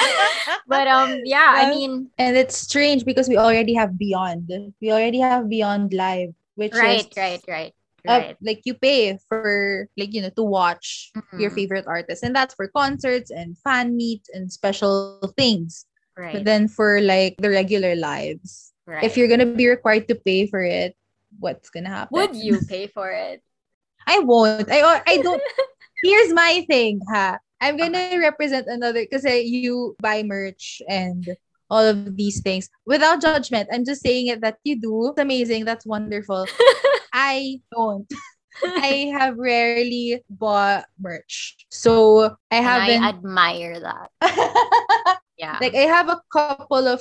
but 0.68 0.86
um, 0.88 1.20
yeah, 1.24 1.52
I 1.54 1.70
mean, 1.70 2.10
and 2.18 2.36
it's 2.36 2.56
strange 2.56 3.04
because 3.04 3.28
we 3.28 3.36
already 3.36 3.74
have 3.74 3.98
Beyond. 3.98 4.50
We 4.80 4.90
already 4.92 5.20
have 5.20 5.48
Beyond 5.48 5.92
Live, 5.92 6.34
which 6.54 6.72
right, 6.74 7.06
is 7.06 7.16
right, 7.16 7.42
right, 7.48 7.72
uh, 8.08 8.32
right. 8.32 8.36
like 8.40 8.62
you 8.64 8.74
pay 8.74 9.18
for 9.28 9.88
like 9.96 10.12
you 10.12 10.22
know 10.22 10.30
to 10.36 10.42
watch 10.44 11.12
your 11.38 11.50
Mhm. 11.50 11.54
favorite 11.54 11.86
artist, 11.86 12.22
and 12.22 12.34
that's 12.34 12.54
for 12.54 12.68
concerts 12.68 13.30
and 13.30 13.56
fan 13.58 13.96
meets 13.96 14.28
and 14.32 14.50
special 14.52 15.20
things. 15.36 15.84
right, 16.16 16.32
But 16.34 16.44
then 16.44 16.68
for 16.68 17.00
like 17.00 17.36
the 17.38 17.50
regular 17.50 17.94
lives, 17.96 18.72
right. 18.86 19.04
if 19.04 19.16
you're 19.16 19.28
gonna 19.28 19.46
be 19.46 19.68
required 19.68 20.08
to 20.08 20.14
pay 20.14 20.46
for 20.46 20.62
it, 20.62 20.96
what's 21.38 21.70
gonna 21.70 21.90
happen? 21.90 22.14
would 22.16 22.36
you 22.36 22.60
pay 22.68 22.86
for 22.86 23.10
it? 23.10 23.42
I 24.06 24.20
won't. 24.20 24.68
I 24.70 25.02
I 25.06 25.16
don't. 25.22 25.42
Here's 26.02 26.32
my 26.32 26.64
thing, 26.68 27.00
ha. 27.08 27.38
I'm 27.60 27.76
gonna 27.76 28.16
represent 28.18 28.66
another 28.68 29.04
because 29.04 29.24
you 29.24 29.96
buy 30.00 30.22
merch 30.22 30.80
and 30.88 31.28
all 31.70 31.84
of 31.84 32.16
these 32.16 32.40
things 32.40 32.68
without 32.86 33.20
judgment. 33.20 33.68
I'm 33.72 33.84
just 33.84 34.02
saying 34.02 34.26
it 34.28 34.40
that 34.40 34.58
you 34.64 34.80
do. 34.80 35.08
It's 35.12 35.20
amazing. 35.20 35.64
That's 35.64 35.86
wonderful. 35.86 36.46
I 37.12 37.60
don't. 37.72 38.10
I 38.64 39.12
have 39.16 39.38
rarely 39.38 40.22
bought 40.28 40.84
merch, 40.98 41.56
so 41.70 42.36
I 42.50 42.56
And 42.60 42.66
I 42.66 42.90
haven't. 42.90 43.04
admire 43.04 43.80
that. 43.80 44.10
Yeah. 45.40 45.56
like 45.58 45.74
I 45.74 45.88
have 45.88 46.08
a 46.10 46.20
couple 46.32 46.86
of. 46.86 47.00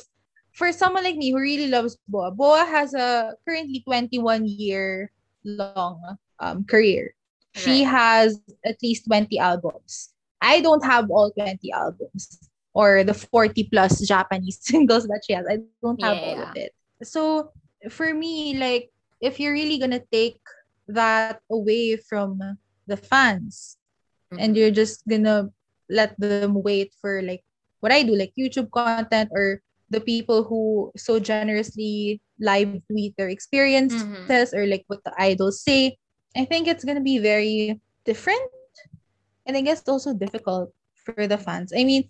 For 0.56 0.72
someone 0.72 1.04
like 1.04 1.16
me 1.16 1.32
who 1.32 1.40
really 1.40 1.68
loves 1.68 1.98
Boa, 2.08 2.32
Boa 2.32 2.64
has 2.66 2.94
a 2.94 3.36
currently 3.48 3.80
21 3.84 4.48
year 4.48 5.12
long 5.44 6.18
um 6.40 6.64
career. 6.64 7.16
She 7.56 7.84
has 7.84 8.40
at 8.66 8.78
least 8.84 9.06
20 9.08 9.40
albums. 9.40 10.12
I 10.42 10.62
don't 10.62 10.84
have 10.84 11.12
all 11.12 11.32
20 11.32 11.60
albums 11.72 12.40
or 12.74 13.04
the 13.04 13.14
40 13.14 13.68
plus 13.72 14.00
Japanese 14.08 14.60
singles 14.64 15.08
that 15.08 15.24
she 15.28 15.34
has. 15.34 15.46
I 15.50 15.60
don't 15.84 16.00
have 16.04 16.18
all 16.24 16.40
of 16.40 16.56
it. 16.56 16.72
So 17.04 17.52
for 17.90 18.14
me, 18.14 18.56
like, 18.56 18.92
if 19.22 19.40
you're 19.40 19.54
really 19.54 19.78
gonna 19.80 20.02
take 20.12 20.40
that 20.88 21.42
away 21.50 21.96
from 21.98 22.40
the 22.88 22.98
fans 22.98 23.78
and 24.38 24.56
you're 24.58 24.72
just 24.74 25.06
gonna 25.08 25.50
let 25.90 26.16
them 26.20 26.54
wait 26.62 26.94
for 27.02 27.22
like 27.22 27.44
what 27.82 27.92
I 27.92 28.04
do, 28.04 28.16
like 28.16 28.34
YouTube 28.38 28.72
content 28.72 29.30
or 29.34 29.62
the 29.90 30.02
people 30.02 30.44
who 30.44 30.92
so 30.98 31.20
generously 31.20 32.22
live 32.40 32.82
tweet 32.88 33.16
their 33.18 33.30
experiences 33.30 34.04
Mhm. 34.04 34.54
or 34.58 34.66
like 34.68 34.84
what 34.88 35.04
the 35.04 35.14
idols 35.18 35.62
say, 35.62 35.98
I 36.36 36.46
think 36.46 36.68
it's 36.68 36.84
gonna 36.86 37.02
be 37.04 37.18
very 37.20 37.80
different. 38.06 38.42
And 39.46 39.58
I 39.58 39.62
guess 39.62 39.88
also 39.88 40.14
difficult 40.14 40.74
for 40.94 41.28
the 41.28 41.38
fans. 41.38 41.74
I 41.76 41.84
mean, 41.84 42.10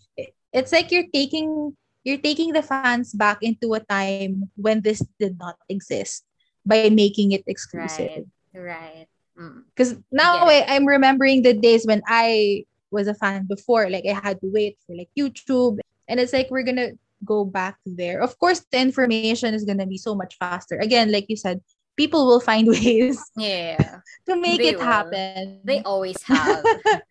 it's 0.54 0.72
like 0.72 0.92
you're 0.92 1.08
taking 1.14 1.76
you're 2.04 2.20
taking 2.22 2.54
the 2.54 2.64
fans 2.64 3.14
back 3.14 3.44
into 3.44 3.74
a 3.74 3.80
time 3.80 4.50
when 4.56 4.82
this 4.82 5.04
did 5.20 5.38
not 5.38 5.58
exist 5.70 6.24
by 6.70 6.90
making 6.94 7.34
it 7.34 7.44
exclusive 7.50 8.30
Right. 8.54 9.08
Mm. 9.40 9.64
because 9.74 9.96
now 10.12 10.46
Get 10.46 10.70
I, 10.70 10.76
I'm 10.76 10.86
remembering 10.86 11.42
the 11.42 11.54
days 11.58 11.86
when 11.90 12.02
I 12.08 12.66
was 12.92 13.08
a 13.08 13.14
fan 13.18 13.46
before. 13.50 13.90
Like 13.90 14.06
I 14.06 14.14
had 14.14 14.38
to 14.42 14.50
wait 14.52 14.78
for 14.86 14.94
like 14.96 15.10
YouTube, 15.18 15.80
and 16.08 16.20
it's 16.20 16.34
like 16.34 16.50
we're 16.54 16.64
gonna 16.68 16.94
go 17.26 17.46
back 17.46 17.78
there. 17.86 18.22
Of 18.22 18.38
course, 18.40 18.62
the 18.72 18.80
information 18.80 19.54
is 19.54 19.64
gonna 19.66 19.86
be 19.88 19.98
so 19.98 20.14
much 20.14 20.36
faster. 20.38 20.78
Again, 20.78 21.12
like 21.12 21.26
you 21.30 21.38
said, 21.38 21.62
people 21.96 22.26
will 22.28 22.40
find 22.44 22.68
ways 22.76 23.18
Yeah. 23.38 24.00
to 24.28 24.36
make 24.36 24.60
They 24.60 24.76
it 24.76 24.78
will. 24.78 24.86
happen. 24.86 25.62
They 25.64 25.82
always 25.84 26.22
have. 26.24 26.66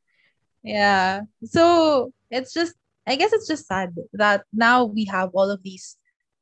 yeah. 0.63 1.23
So 1.45 2.13
it's 2.31 2.53
just, 2.53 2.75
I 3.07 3.17
guess 3.17 3.33
it's 3.33 3.47
just 3.49 3.67
sad 3.67 3.95
that 4.15 4.45
now 4.53 4.85
we 4.85 5.05
have 5.07 5.31
all 5.35 5.49
of 5.51 5.63
these 5.63 5.97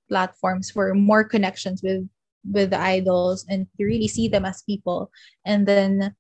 platforms 0.09 0.71
for 0.71 0.95
more 0.95 1.23
connections 1.25 1.83
with 1.83 2.09
with 2.51 2.71
the 2.71 2.81
idols 2.81 3.45
and 3.49 3.67
to 3.77 3.85
really 3.85 4.09
see 4.09 4.29
them 4.29 4.45
as 4.45 4.63
people 4.63 5.11
and 5.45 5.67
then 5.67 6.15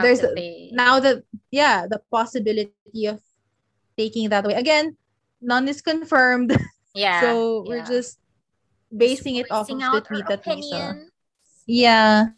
There's 0.00 0.24
now 0.72 1.00
the 1.00 1.24
yeah 1.50 1.86
the 1.86 2.00
possibility 2.10 3.06
of 3.06 3.20
taking 3.96 4.28
that 4.30 4.44
away 4.44 4.54
again 4.54 4.96
none 5.40 5.68
is 5.68 5.82
confirmed 5.82 6.56
yeah. 6.94 7.20
so 7.20 7.64
we're 7.66 7.84
just 7.84 8.18
basing 8.88 9.36
it 9.36 9.50
off 9.50 9.68
of 9.68 9.78
the 9.78 10.00
tweet 10.00 10.26
that 10.28 10.40
we 10.46 10.62
saw 10.62 10.92
opinion. 10.92 11.10
yeah 11.66 12.32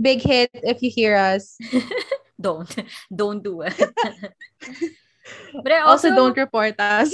big 0.00 0.22
hit 0.22 0.50
if 0.54 0.80
you 0.82 0.90
hear 0.90 1.16
us 1.16 1.58
don't 2.40 2.72
don't 3.14 3.44
do 3.44 3.60
it. 3.60 3.76
but 5.62 5.70
I 5.70 5.80
also, 5.84 6.08
also, 6.08 6.16
don't 6.16 6.36
report 6.36 6.80
us 6.80 7.12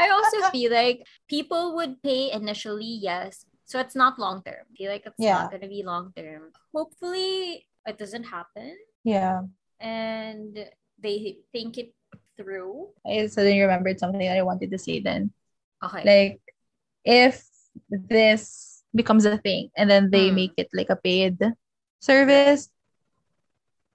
I 0.00 0.08
also 0.08 0.48
feel 0.50 0.72
like 0.72 1.04
people 1.28 1.76
would 1.76 2.02
pay 2.02 2.32
initially, 2.32 2.98
yes. 3.04 3.44
So 3.70 3.78
it's 3.78 3.94
not 3.94 4.18
long 4.18 4.42
term. 4.42 4.66
I 4.66 4.74
feel 4.74 4.90
like 4.90 5.06
it's 5.06 5.14
Yeah. 5.22 5.46
not 5.46 5.52
gonna 5.54 5.70
be 5.70 5.86
long 5.86 6.10
term. 6.18 6.50
Hopefully 6.74 7.66
it 7.86 7.96
doesn't 7.96 8.24
happen 8.28 8.76
yeah 9.02 9.40
and 9.80 10.52
they 11.00 11.38
think 11.50 11.78
it 11.80 11.94
through. 12.36 12.92
i 13.08 13.24
suddenly 13.26 13.56
remembered 13.64 13.96
something 13.98 14.20
that 14.20 14.36
i 14.36 14.44
wanted 14.44 14.68
to 14.70 14.76
say 14.76 15.00
then 15.00 15.32
Okay. 15.80 16.04
like 16.04 16.36
if 17.08 17.48
this 17.88 18.84
becomes 18.94 19.24
a 19.24 19.38
thing 19.40 19.72
and 19.80 19.88
then 19.88 20.10
they 20.12 20.28
Mm. 20.28 20.34
make 20.44 20.54
it 20.60 20.68
like 20.76 20.90
a 20.92 21.00
paid 21.00 21.40
service 22.04 22.68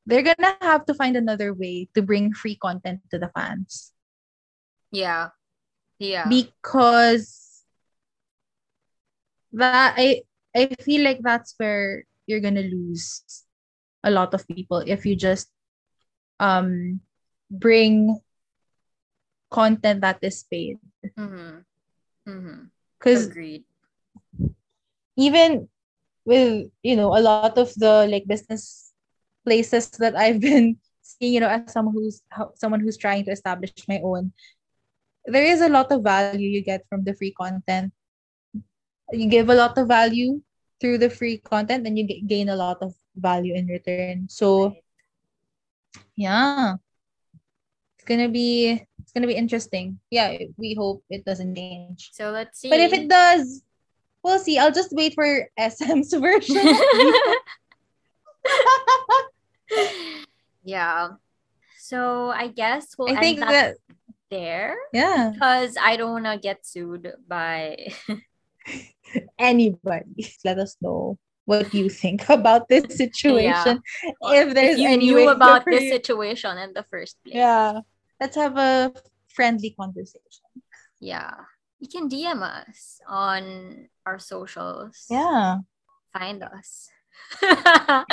they're 0.10 0.26
gonna 0.26 0.58
have 0.66 0.90
to 0.90 0.98
find 0.98 1.14
another 1.16 1.54
way 1.54 1.86
to 1.94 2.02
bring 2.02 2.34
free 2.34 2.58
content 2.58 3.06
to 3.14 3.22
the 3.22 3.30
fans 3.38 3.94
yeah. 4.90 5.30
Yeah. 6.02 6.26
because 6.28 7.45
that 9.56 9.96
I 9.98 10.24
I 10.56 10.68
feel 10.82 11.04
like 11.04 11.20
that's 11.22 11.56
where 11.58 12.04
you're 12.28 12.44
gonna 12.44 12.66
lose 12.66 13.24
a 14.04 14.12
lot 14.12 14.34
of 14.34 14.48
people 14.48 14.84
if 14.86 15.06
you 15.06 15.16
just 15.16 15.50
um 16.40 17.00
bring 17.50 18.20
content 19.50 20.02
that 20.02 20.20
is 20.22 20.44
paid 20.50 20.78
mm-hmm. 21.18 21.62
Mm-hmm. 22.28 22.60
because 23.00 23.28
Agreed. 23.28 23.64
even 25.16 25.70
with 26.26 26.68
you 26.82 26.96
know 26.96 27.16
a 27.16 27.22
lot 27.22 27.58
of 27.58 27.72
the 27.76 28.10
like 28.10 28.26
business 28.28 28.86
places 29.46 29.90
that 30.02 30.18
I've 30.18 30.42
been 30.50 30.78
seeing, 31.06 31.34
you 31.34 31.40
know, 31.40 31.48
as 31.48 31.72
someone 31.72 31.94
who's 31.94 32.22
someone 32.56 32.82
who's 32.82 32.98
trying 32.98 33.24
to 33.26 33.32
establish 33.32 33.72
my 33.88 34.02
own, 34.04 34.34
there 35.26 35.46
is 35.46 35.62
a 35.62 35.70
lot 35.70 35.92
of 35.94 36.04
value 36.04 36.50
you 36.50 36.62
get 36.62 36.84
from 36.90 37.06
the 37.06 37.14
free 37.14 37.32
content. 37.32 37.94
You 39.12 39.30
give 39.30 39.50
a 39.50 39.56
lot 39.56 39.78
of 39.78 39.88
value 39.88 40.42
through 40.82 40.98
the 40.98 41.10
free 41.10 41.38
content, 41.38 41.86
and 41.88 41.98
you 41.98 42.08
g- 42.08 42.24
gain 42.26 42.50
a 42.50 42.56
lot 42.56 42.78
of 42.82 42.94
value 43.16 43.54
in 43.56 43.68
return. 43.68 44.28
So 44.30 44.76
yeah, 46.16 46.76
it's 47.96 48.06
gonna 48.06 48.30
be 48.30 48.82
it's 49.00 49.12
gonna 49.12 49.28
be 49.28 49.36
interesting. 49.36 50.00
Yeah, 50.10 50.38
we 50.58 50.74
hope 50.74 51.04
it 51.10 51.26
doesn't 51.26 51.56
change. 51.56 52.12
So 52.14 52.32
let's 52.32 52.60
see. 52.60 52.70
But 52.70 52.80
if 52.80 52.94
it 52.94 53.10
does, 53.10 53.62
we'll 54.24 54.40
see. 54.40 54.58
I'll 54.58 54.74
just 54.74 54.92
wait 54.92 55.14
for 55.14 55.48
SM's 55.58 56.14
version. 56.18 56.58
yeah. 60.64 61.10
So 61.78 62.32
I 62.32 62.48
guess 62.48 62.96
we'll 62.98 63.10
I 63.10 63.12
end 63.12 63.20
think 63.22 63.40
that, 63.40 63.52
that 63.52 63.78
there 64.32 64.76
yeah, 64.92 65.32
because 65.34 65.78
I 65.80 65.98
don't 65.98 66.12
want 66.12 66.26
to 66.26 66.38
get 66.38 66.66
sued 66.66 67.14
by. 67.28 67.94
anybody, 69.40 70.28
let 70.44 70.60
us 70.60 70.76
know 70.82 71.18
what 71.46 71.74
you 71.74 71.90
think 71.90 72.28
about 72.30 72.68
this 72.68 72.98
situation. 72.98 73.82
If 74.04 74.54
there's 74.54 74.76
if 74.76 74.80
you 74.80 74.90
any 74.90 75.06
knew 75.12 75.30
about 75.30 75.66
this 75.66 75.90
situation 75.90 76.58
in 76.58 76.74
the 76.74 76.84
first 76.84 77.18
place. 77.24 77.36
yeah, 77.36 77.80
let's 78.20 78.36
have 78.36 78.58
a 78.58 78.94
friendly 79.34 79.72
conversation. 79.80 80.46
Yeah. 81.00 81.34
You 81.80 81.88
can 81.90 82.10
DM 82.10 82.42
us 82.42 83.00
on 83.08 83.90
our 84.06 84.18
socials. 84.18 85.06
Yeah, 85.10 85.60
Find 86.14 86.42
us. 86.42 86.90
or 87.44 88.06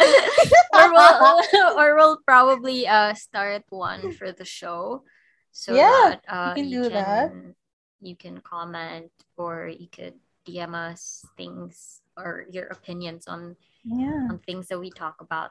we'll 0.93 1.41
or 1.79 1.95
we'll 1.97 2.19
probably 2.27 2.87
uh 2.87 3.15
start 3.15 3.63
one 3.69 4.13
for 4.13 4.33
the 4.33 4.45
show. 4.45 5.05
So 5.53 5.75
Yeah, 5.75 6.17
that 6.19 6.25
uh 6.29 6.55
can 6.55 6.69
you 6.69 6.83
do 6.85 6.91
can 6.91 6.95
that. 6.95 7.55
you 8.01 8.17
can 8.17 8.41
comment 8.41 9.11
or 9.37 9.69
you 9.69 9.87
could 9.89 10.15
DM 10.47 10.75
us 10.75 11.25
things 11.37 12.01
or 12.17 12.47
your 12.51 12.67
opinions 12.67 13.27
on 13.27 13.57
yeah. 13.85 14.29
on 14.31 14.39
things 14.47 14.69
that 14.69 14.79
we 14.79 14.91
talk 14.91 15.21
about. 15.21 15.51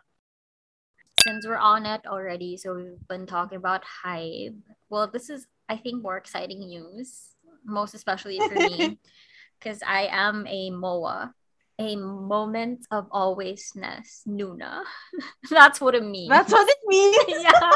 since 1.23 1.45
we're 1.45 1.57
on 1.57 1.85
it 1.85 2.01
already, 2.07 2.57
so 2.57 2.75
we've 2.75 3.07
been 3.07 3.25
talking 3.27 3.57
about 3.57 3.83
Hybe. 4.03 4.57
Well, 4.89 5.07
this 5.07 5.29
is, 5.29 5.45
I 5.69 5.77
think, 5.77 6.01
more 6.01 6.17
exciting 6.17 6.59
news, 6.65 7.35
most 7.65 7.93
especially 7.93 8.39
for 8.39 8.55
me, 8.55 8.97
because 9.59 9.83
I 9.85 10.09
am 10.11 10.47
a 10.47 10.71
MOA, 10.71 11.33
a 11.77 11.95
moment 11.95 12.87
of 12.89 13.09
alwaysness, 13.11 14.25
Nuna. 14.27 14.81
That's 15.49 15.79
what 15.79 15.93
it 15.95 16.03
means. 16.03 16.29
That's 16.29 16.51
what 16.51 16.67
it 16.67 16.77
means. 16.87 17.43
yeah. 17.43 17.71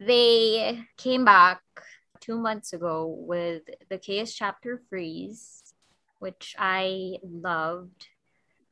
They 0.00 0.82
came 0.98 1.24
back 1.24 1.62
two 2.20 2.36
months 2.38 2.72
ago 2.72 3.14
with 3.18 3.62
the 3.88 3.98
Chaos 3.98 4.32
chapter 4.32 4.82
Freeze, 4.90 5.61
which 6.22 6.54
I 6.58 7.18
loved. 7.22 8.06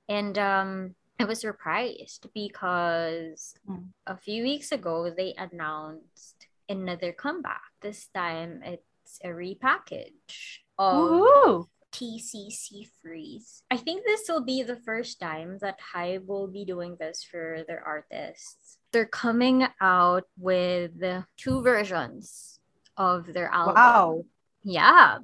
And 0.09 0.39
um 0.39 0.95
I 1.19 1.25
was 1.25 1.41
surprised 1.41 2.23
because 2.33 3.55
Mm. 3.69 3.91
a 4.07 4.17
few 4.17 4.41
weeks 4.43 4.71
ago 4.73 5.11
they 5.11 5.35
announced 5.37 6.47
another 6.69 7.13
comeback. 7.13 7.69
This 7.83 8.07
time 8.15 8.63
it's 8.65 9.19
a 9.27 9.29
repackage 9.29 10.63
of 10.79 11.11
Ooh. 11.11 11.69
TCC 11.93 12.87
Freeze. 13.03 13.63
I 13.69 13.77
think 13.77 14.07
this 14.07 14.23
will 14.31 14.45
be 14.47 14.63
the 14.63 14.79
first 14.89 15.19
time 15.21 15.59
that 15.61 15.83
Hybe 15.93 16.25
will 16.31 16.47
be 16.47 16.65
doing 16.65 16.97
this 17.03 17.27
for 17.27 17.65
their 17.67 17.83
artists. 17.83 18.79
They're 18.93 19.11
coming 19.27 19.67
out 19.83 20.25
with 20.39 20.93
two 21.37 21.61
versions 21.63 22.61
of 22.97 23.33
their 23.35 23.51
album. 23.51 23.75
Wow. 23.75 24.25
Yeah. 24.63 25.19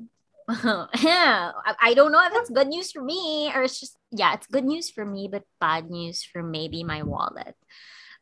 I 0.48 1.92
don't 1.94 2.12
know 2.12 2.24
if 2.24 2.32
it's 2.34 2.50
good 2.50 2.68
news 2.68 2.92
for 2.92 3.02
me 3.02 3.50
or 3.54 3.62
it's 3.62 3.80
just 3.80 3.96
yeah, 4.12 4.34
it's 4.34 4.46
good 4.46 4.64
news 4.64 4.90
for 4.90 5.04
me, 5.04 5.28
but 5.30 5.42
bad 5.60 5.90
news 5.90 6.22
for 6.22 6.42
maybe 6.42 6.84
my 6.84 7.02
wallet. 7.02 7.56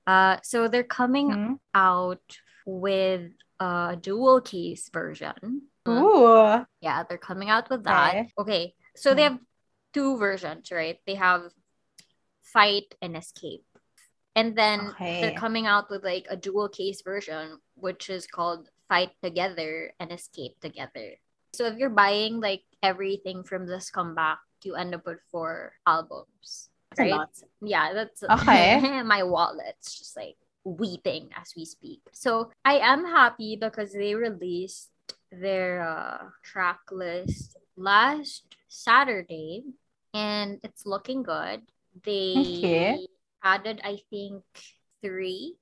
Uh, 0.06 0.38
so 0.42 0.68
they're 0.68 0.84
coming 0.84 1.30
Mhm. 1.30 1.58
out 1.74 2.24
with 2.66 3.32
a 3.60 3.96
dual 4.00 4.40
case 4.40 4.88
version. 4.92 5.68
Ooh. 5.88 6.64
Yeah, 6.80 7.04
they're 7.04 7.18
coming 7.18 7.50
out 7.50 7.68
with 7.68 7.84
that. 7.84 8.14
Okay. 8.16 8.32
Okay. 8.38 8.74
So 8.96 9.14
they 9.14 9.24
Hmm. 9.28 9.32
have 9.34 9.40
two 9.92 10.16
versions, 10.16 10.70
right? 10.72 10.98
They 11.06 11.14
have 11.16 11.52
fight 12.42 12.94
and 13.02 13.16
escape. 13.16 13.64
And 14.34 14.56
then 14.56 14.94
they're 14.98 15.38
coming 15.38 15.66
out 15.66 15.90
with 15.90 16.02
like 16.04 16.26
a 16.28 16.36
dual 16.36 16.68
case 16.68 17.02
version, 17.02 17.60
which 17.74 18.08
is 18.10 18.26
called 18.26 18.68
fight 18.88 19.12
together 19.22 19.92
and 20.00 20.10
escape 20.10 20.58
together. 20.60 21.16
So 21.54 21.66
if 21.66 21.78
you're 21.78 21.90
buying 21.90 22.40
like 22.40 22.62
everything 22.82 23.44
from 23.44 23.66
this 23.66 23.90
comeback, 23.90 24.38
you 24.64 24.74
end 24.74 24.94
up 24.94 25.06
with 25.06 25.18
four 25.30 25.72
albums. 25.86 26.70
Right? 26.98 27.10
lot. 27.10 27.30
Yeah, 27.60 27.92
that's 27.92 28.22
Okay. 28.22 29.02
my 29.02 29.22
wallet's 29.22 29.98
just 29.98 30.16
like 30.16 30.36
weeping 30.64 31.30
as 31.36 31.52
we 31.56 31.64
speak. 31.64 32.00
So 32.12 32.50
I 32.64 32.78
am 32.78 33.04
happy 33.04 33.56
because 33.56 33.92
they 33.92 34.14
released 34.14 34.90
their 35.30 35.82
uh, 35.82 36.30
track 36.42 36.80
list 36.92 37.56
last 37.76 38.46
Saturday 38.68 39.64
and 40.14 40.60
it's 40.62 40.86
looking 40.86 41.22
good. 41.22 41.62
They 42.04 42.34
Okay. 42.38 43.06
added, 43.42 43.80
I 43.82 43.98
think, 44.10 44.44
three 45.02 45.56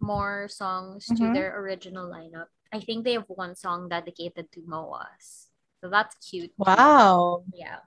more 0.00 0.48
songs 0.48 1.06
to 1.06 1.14
Mhm. 1.14 1.32
their 1.32 1.60
original 1.60 2.08
lineup. 2.08 2.48
I 2.76 2.80
think 2.80 3.04
they 3.04 3.14
have 3.14 3.24
one 3.28 3.56
song 3.56 3.88
dedicated 3.88 4.52
to 4.52 4.60
Moas. 4.60 5.48
So 5.80 5.88
that's 5.88 6.14
cute. 6.20 6.52
Wow. 6.58 7.44
Yeah. 7.54 7.80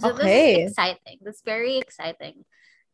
So 0.00 0.12
this 0.12 0.24
Okay. 0.24 0.64
is 0.64 0.70
exciting. 0.72 1.18
This 1.20 1.36
is 1.36 1.42
very 1.44 1.76
exciting 1.76 2.44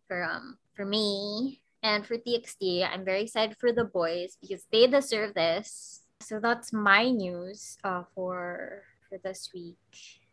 for 0.09 0.25
um 0.27 0.59
for 0.75 0.85
me 0.85 1.63
and 1.87 2.05
for 2.05 2.19
TXT. 2.19 2.83
I'm 2.83 3.05
very 3.05 3.23
excited 3.23 3.57
for 3.63 3.71
the 3.71 3.85
boys 3.87 4.37
because 4.43 4.67
they 4.73 4.91
deserve 4.91 5.35
this. 5.35 6.03
So 6.21 6.41
that's 6.43 6.73
my 6.75 7.11
news 7.15 7.79
uh 7.85 8.03
for 8.15 8.83
for 9.09 9.19
this 9.23 9.51
week. 9.55 9.79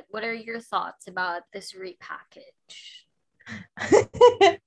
What 0.09 0.23
are 0.25 0.33
your 0.33 0.59
thoughts 0.59 1.05
about 1.07 1.43
this 1.53 1.77
repackage? 1.77 3.05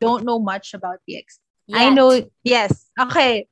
Don't 0.00 0.24
know 0.26 0.38
much 0.42 0.74
about 0.74 0.98
PX. 1.08 1.38
I 1.72 1.90
know. 1.94 2.10
Yes. 2.42 2.90
Okay. 2.98 3.46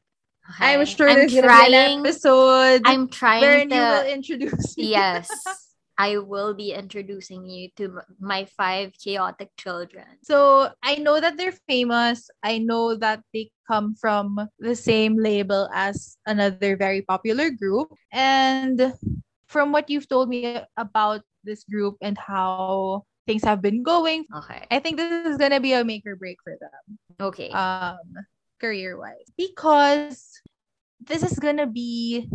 I'm 0.60 0.84
sure 0.86 1.08
I'm 1.08 1.16
there's 1.16 1.32
trying, 1.34 1.70
be 1.70 1.76
an 1.76 2.00
episode 2.00 2.82
I'm 2.84 3.08
trying 3.08 3.40
wherein 3.40 3.70
you 3.70 3.80
will 3.80 4.02
to 4.02 4.12
introduce 4.12 4.76
me. 4.76 4.86
yes. 4.92 5.30
I 5.96 6.18
will 6.18 6.54
be 6.54 6.72
introducing 6.72 7.46
you 7.46 7.70
to 7.76 8.00
my 8.18 8.46
five 8.56 8.92
chaotic 8.98 9.50
children. 9.56 10.18
So 10.22 10.70
I 10.82 10.96
know 10.96 11.20
that 11.20 11.36
they're 11.36 11.54
famous. 11.70 12.30
I 12.42 12.58
know 12.58 12.96
that 12.96 13.22
they 13.32 13.52
come 13.70 13.94
from 13.94 14.48
the 14.58 14.74
same 14.74 15.16
label 15.16 15.70
as 15.72 16.18
another 16.26 16.76
very 16.76 17.02
popular 17.02 17.50
group. 17.50 17.94
And 18.10 18.92
from 19.46 19.70
what 19.70 19.88
you've 19.88 20.08
told 20.08 20.28
me 20.28 20.58
about 20.76 21.22
this 21.44 21.62
group 21.62 21.96
and 22.02 22.18
how 22.18 23.04
things 23.28 23.44
have 23.44 23.62
been 23.62 23.84
going, 23.84 24.26
Okay. 24.34 24.66
I 24.72 24.80
think 24.80 24.96
this 24.96 25.26
is 25.26 25.36
gonna 25.38 25.60
be 25.60 25.74
a 25.74 25.84
make 25.84 26.02
or 26.06 26.16
break 26.16 26.38
for 26.42 26.58
them. 26.58 26.98
Okay. 27.20 27.50
um 27.50 28.02
career 28.60 28.96
wise 28.98 29.28
because 29.36 30.40
this 31.00 31.22
is 31.22 31.38
gonna 31.38 31.66
be 31.66 32.28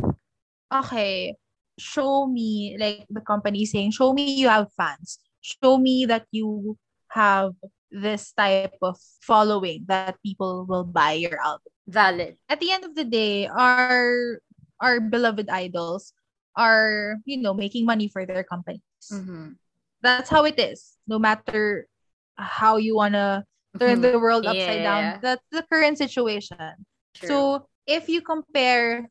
okay 0.74 1.36
show 1.80 2.28
me 2.28 2.76
like 2.80 3.08
the 3.10 3.22
company 3.22 3.64
saying 3.66 3.92
show 3.92 4.12
me 4.14 4.36
you 4.36 4.50
have 4.50 4.68
fans. 4.76 5.20
Show 5.40 5.78
me 5.80 6.04
that 6.12 6.28
you 6.32 6.78
have 7.16 7.56
this 7.90 8.34
type 8.36 8.76
of 8.84 9.00
following 9.24 9.86
that 9.88 10.20
people 10.22 10.66
will 10.68 10.84
buy 10.84 11.14
your 11.14 11.40
album. 11.40 11.72
Valid. 11.88 12.38
at 12.52 12.60
the 12.60 12.70
end 12.70 12.84
of 12.86 12.94
the 12.94 13.06
day 13.08 13.48
our 13.48 14.38
our 14.80 15.00
beloved 15.00 15.50
idols 15.50 16.14
are 16.56 17.18
you 17.26 17.38
know 17.42 17.54
making 17.54 17.86
money 17.86 18.08
for 18.12 18.26
their 18.28 18.44
companies. 18.44 18.84
Mm-hmm. 19.10 19.56
that's 20.04 20.30
how 20.30 20.44
it 20.46 20.60
is. 20.60 21.00
No 21.08 21.18
matter 21.18 21.88
how 22.36 22.76
you 22.78 22.96
want 22.96 23.16
to 23.16 23.44
turn 23.80 24.02
the 24.04 24.20
world 24.20 24.46
upside 24.46 24.84
Yeah. 24.84 24.84
down 24.84 25.04
that's 25.24 25.46
the 25.52 25.64
current 25.72 25.98
situation. 25.98 26.76
So 27.16 27.66
if 27.90 28.06
you 28.08 28.22
compare 28.22 29.10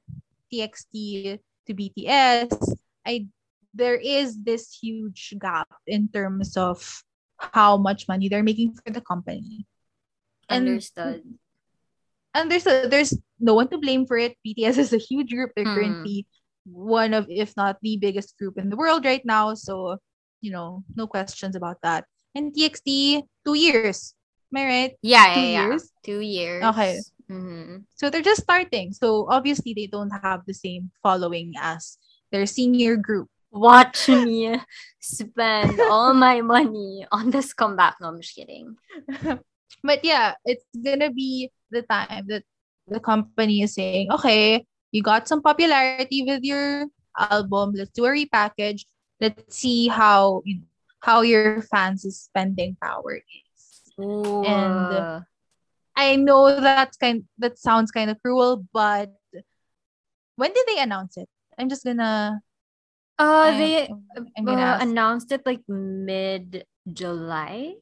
TXT 0.55 1.38
to 1.67 1.73
BTS, 1.75 2.47
I 3.05 3.27
there 3.75 3.99
is 3.99 4.38
this 4.43 4.71
huge 4.79 5.35
gap 5.38 5.69
in 5.87 6.09
terms 6.09 6.57
of 6.57 7.03
how 7.38 7.77
much 7.77 8.07
money 8.09 8.29
they're 8.31 8.47
making 8.47 8.75
for 8.79 8.91
the 8.91 9.03
company. 9.03 9.67
Understood. 10.49 11.23
and 12.35 12.51
there's 12.51 12.67
a, 12.67 12.87
there's 12.88 13.14
no 13.41 13.55
one 13.55 13.69
to 13.69 13.79
blame 13.79 14.07
for 14.07 14.17
it. 14.17 14.37
BTS 14.47 14.79
is 14.79 14.93
a 14.93 14.99
huge 15.03 15.31
group. 15.31 15.53
They're 15.55 15.64
Hmm. 15.67 15.75
currently 15.75 16.27
one 16.64 17.14
of, 17.14 17.27
if 17.29 17.57
not 17.57 17.79
the 17.83 17.97
biggest 17.97 18.37
group 18.38 18.59
in 18.59 18.69
the 18.71 18.77
world 18.77 19.05
right 19.05 19.25
now. 19.25 19.55
So, 19.55 19.99
you 20.41 20.51
know, 20.53 20.85
no 20.97 21.07
questions 21.07 21.57
about 21.57 21.79
that. 21.83 22.05
And 22.35 22.55
TXT, 22.55 23.23
two 23.45 23.55
years. 23.55 24.14
Am 24.53 24.61
I 24.61 24.64
right? 24.67 24.93
Yeah, 25.03 25.35
two 25.35 25.41
yeah, 25.41 25.47
yeah. 25.53 25.67
years? 25.69 25.83
Two 26.05 26.21
years. 26.21 26.64
Okay. 26.64 27.01
Mm-hmm. 27.31 27.85
So 27.95 28.11
they're 28.11 28.25
just 28.25 28.43
starting. 28.43 28.93
So 28.93 29.27
obviously 29.29 29.75
they 29.75 29.87
don't 29.87 30.11
have 30.11 30.43
the 30.47 30.55
same 30.55 30.91
following 31.03 31.53
as 31.61 31.99
their 32.33 32.47
senior 32.47 32.97
group. 32.97 33.29
Watch 33.51 34.09
me 34.09 34.61
spend 35.01 35.81
all 35.81 36.12
my 36.12 36.41
money 36.41 37.07
on 37.12 37.31
this 37.31 37.53
comeback. 37.53 37.97
No, 38.01 38.09
I'm 38.09 38.21
just 38.21 38.35
kidding. 38.35 38.77
But 39.85 40.05
yeah, 40.05 40.35
it's 40.45 40.64
gonna 40.75 41.11
be 41.11 41.51
the 41.71 41.83
time 41.83 42.27
that 42.29 42.43
the 42.88 42.99
company 42.99 43.62
is 43.62 43.75
saying, 43.75 44.11
okay, 44.11 44.67
you 44.91 45.03
got 45.03 45.29
some 45.29 45.43
popularity 45.43 46.25
with 46.27 46.43
your 46.43 46.87
album. 47.17 47.73
Let's 47.77 47.93
do 47.93 48.07
a 48.07 48.11
repackage. 48.11 48.85
Let's 49.21 49.55
see 49.55 49.87
how 49.88 50.43
how 51.01 51.23
your 51.23 51.62
fans' 51.62 52.09
spending 52.11 52.77
power 52.83 53.23
is. 53.23 53.95
Ooh. 54.01 54.43
And- 54.45 55.25
I 55.98 56.14
know 56.16 56.46
that's 56.61 56.96
kind 56.96 57.24
that 57.38 57.58
sounds 57.58 57.90
kind 57.90 58.11
of 58.11 58.16
cruel, 58.22 58.62
but 58.72 59.11
when 60.37 60.52
did 60.52 60.66
they 60.66 60.78
announce 60.80 61.16
it? 61.16 61.28
I'm 61.58 61.68
just 61.68 61.84
gonna 61.84 62.40
uh, 63.18 63.24
I- 63.50 63.58
they 63.58 63.88
gonna 64.44 64.78
uh, 64.78 64.78
announced 64.80 65.32
it 65.32 65.42
like 65.44 65.62
mid 65.68 66.64
July. 66.92 67.74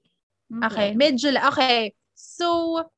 Okay, 0.65 0.95
mid 0.97 1.19
July. 1.19 1.45
Okay, 1.53 1.93
so 2.15 2.89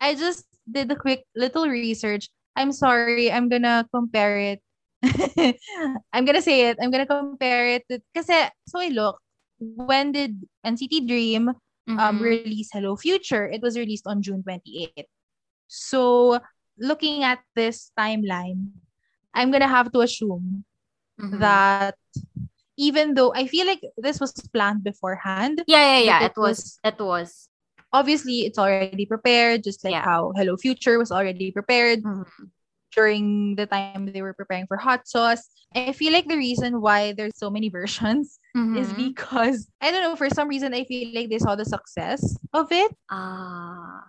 I 0.00 0.14
just 0.14 0.44
did 0.70 0.90
a 0.92 0.96
quick 0.96 1.24
little 1.34 1.68
research. 1.68 2.28
I'm 2.56 2.72
sorry, 2.72 3.32
I'm 3.32 3.48
gonna 3.48 3.86
compare 3.94 4.38
it. 4.38 4.60
I'm 6.12 6.24
gonna 6.24 6.42
say 6.42 6.68
it. 6.68 6.78
I'm 6.80 6.90
gonna 6.90 7.06
compare 7.08 7.80
it. 7.80 7.84
To, 7.90 8.00
kasi, 8.14 8.34
so 8.68 8.78
I 8.80 8.88
look. 8.88 9.20
When 9.58 10.12
did 10.12 10.44
NCT 10.66 11.06
Dream 11.06 11.52
um 11.88 12.18
Mhm. 12.18 12.20
release 12.20 12.70
Hello 12.72 12.96
Future? 12.96 13.46
It 13.48 13.62
was 13.62 13.76
released 13.78 14.06
on 14.06 14.22
June 14.22 14.42
28th. 14.42 15.08
So 15.68 16.40
looking 16.78 17.22
at 17.24 17.40
this 17.54 17.90
timeline, 17.98 18.72
I'm 19.34 19.50
gonna 19.50 19.68
have 19.70 19.92
to 19.92 20.00
assume 20.00 20.64
Mhm. 21.20 21.38
that 21.40 21.96
even 22.76 23.14
though 23.14 23.32
I 23.34 23.46
feel 23.46 23.66
like 23.66 23.82
this 23.96 24.20
was 24.20 24.32
planned 24.52 24.82
beforehand, 24.84 25.62
yeah, 25.66 25.98
yeah, 25.98 26.02
yeah. 26.02 26.18
that 26.20 26.32
It 26.32 26.36
was. 26.40 26.78
It 26.84 26.98
was. 26.98 27.48
obviously 27.94 28.42
it's 28.42 28.58
already 28.58 29.06
prepared, 29.06 29.62
just 29.62 29.84
like 29.86 29.94
Yeah. 29.94 30.02
how 30.02 30.32
Hello 30.34 30.56
Future 30.58 30.98
was 30.98 31.12
already 31.14 31.54
prepared 31.54 32.02
Mhm. 32.02 32.26
During 32.94 33.56
the 33.56 33.66
time 33.66 34.06
they 34.06 34.22
were 34.22 34.32
preparing 34.34 34.66
for 34.66 34.76
hot 34.76 35.06
sauce. 35.06 35.48
I 35.74 35.92
feel 35.92 36.12
like 36.12 36.26
the 36.28 36.36
reason 36.38 36.80
why 36.80 37.12
there's 37.12 37.36
so 37.36 37.50
many 37.50 37.68
versions 37.78 38.38
is 38.54 38.88
Mhm. 38.92 38.96
because 39.10 39.66
I 39.82 39.90
don't 39.90 40.02
know, 40.02 40.14
for 40.16 40.30
some 40.30 40.46
reason 40.48 40.72
I 40.74 40.84
feel 40.84 41.10
like 41.14 41.28
they 41.30 41.38
saw 41.42 41.54
the 41.58 41.64
success 41.66 42.36
of 42.54 42.70
it. 42.70 42.94
Ah. 43.10 44.02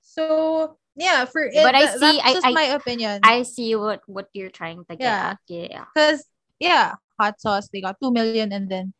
So 0.00 0.78
yeah, 0.96 1.24
for 1.26 1.42
it, 1.46 1.54
But 1.54 1.74
I 1.74 1.86
tha- 1.86 1.92
see- 1.98 2.18
that's 2.18 2.26
I- 2.26 2.34
just 2.34 2.46
I- 2.46 2.52
my 2.52 2.68
opinion. 2.74 3.20
I 3.22 3.42
see 3.42 3.74
what 3.74 4.02
what 4.06 4.26
you're 4.34 4.50
trying 4.54 4.82
to 4.90 4.94
get 4.96 5.06
Yeah. 5.06 5.34
at. 5.34 5.38
Yeah. 5.46 5.84
Because 5.94 6.26
yeah, 6.58 6.94
hot 7.18 7.38
sauce 7.40 7.68
they 7.70 7.80
got 7.82 7.98
two 8.02 8.10
million, 8.10 8.50
and 8.54 8.66
then 8.70 8.94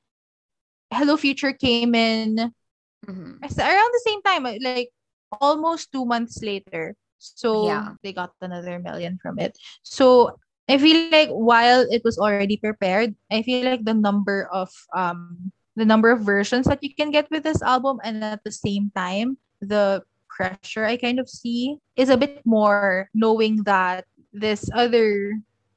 Hello 0.91 1.17
Future 1.17 1.53
came 1.53 1.95
in 1.95 2.55
Mhm. 3.07 3.39
as- 3.43 3.59
around 3.59 3.91
the 3.95 4.05
same 4.07 4.23
time, 4.23 4.47
uh, 4.47 4.59
like 4.63 4.91
almost 5.43 5.91
two 5.93 6.07
months 6.07 6.43
later. 6.43 6.95
So 7.19 7.67
Yeah. 7.67 7.95
they 8.03 8.13
got 8.13 8.33
another 8.41 8.79
million 8.79 9.19
from 9.23 9.39
it. 9.39 9.59
So 9.83 10.39
I 10.69 10.79
feel 10.79 11.11
like 11.11 11.31
while 11.31 11.87
it 11.91 12.03
was 12.05 12.19
already 12.19 12.57
prepared, 12.57 13.15
I 13.31 13.43
feel 13.43 13.65
like 13.65 13.85
the 13.85 13.95
number 13.95 14.49
of 14.53 14.71
um 14.95 15.53
the 15.77 15.85
number 15.87 16.11
of 16.11 16.23
versions 16.23 16.67
that 16.67 16.83
you 16.83 16.95
can 16.95 17.11
get 17.11 17.31
with 17.31 17.43
this 17.45 17.63
album 17.63 18.01
and 18.05 18.23
at 18.25 18.43
the 18.45 18.51
same 18.53 18.91
time 18.97 19.39
the 19.63 20.03
pressure 20.29 20.85
I 20.85 20.97
kind 20.97 21.19
of 21.19 21.29
see 21.29 21.79
is 21.97 22.11
a 22.11 22.17
bit 22.19 22.43
more 22.45 23.09
knowing 23.15 23.63
that 23.65 24.05
this 24.33 24.69
other 24.75 25.35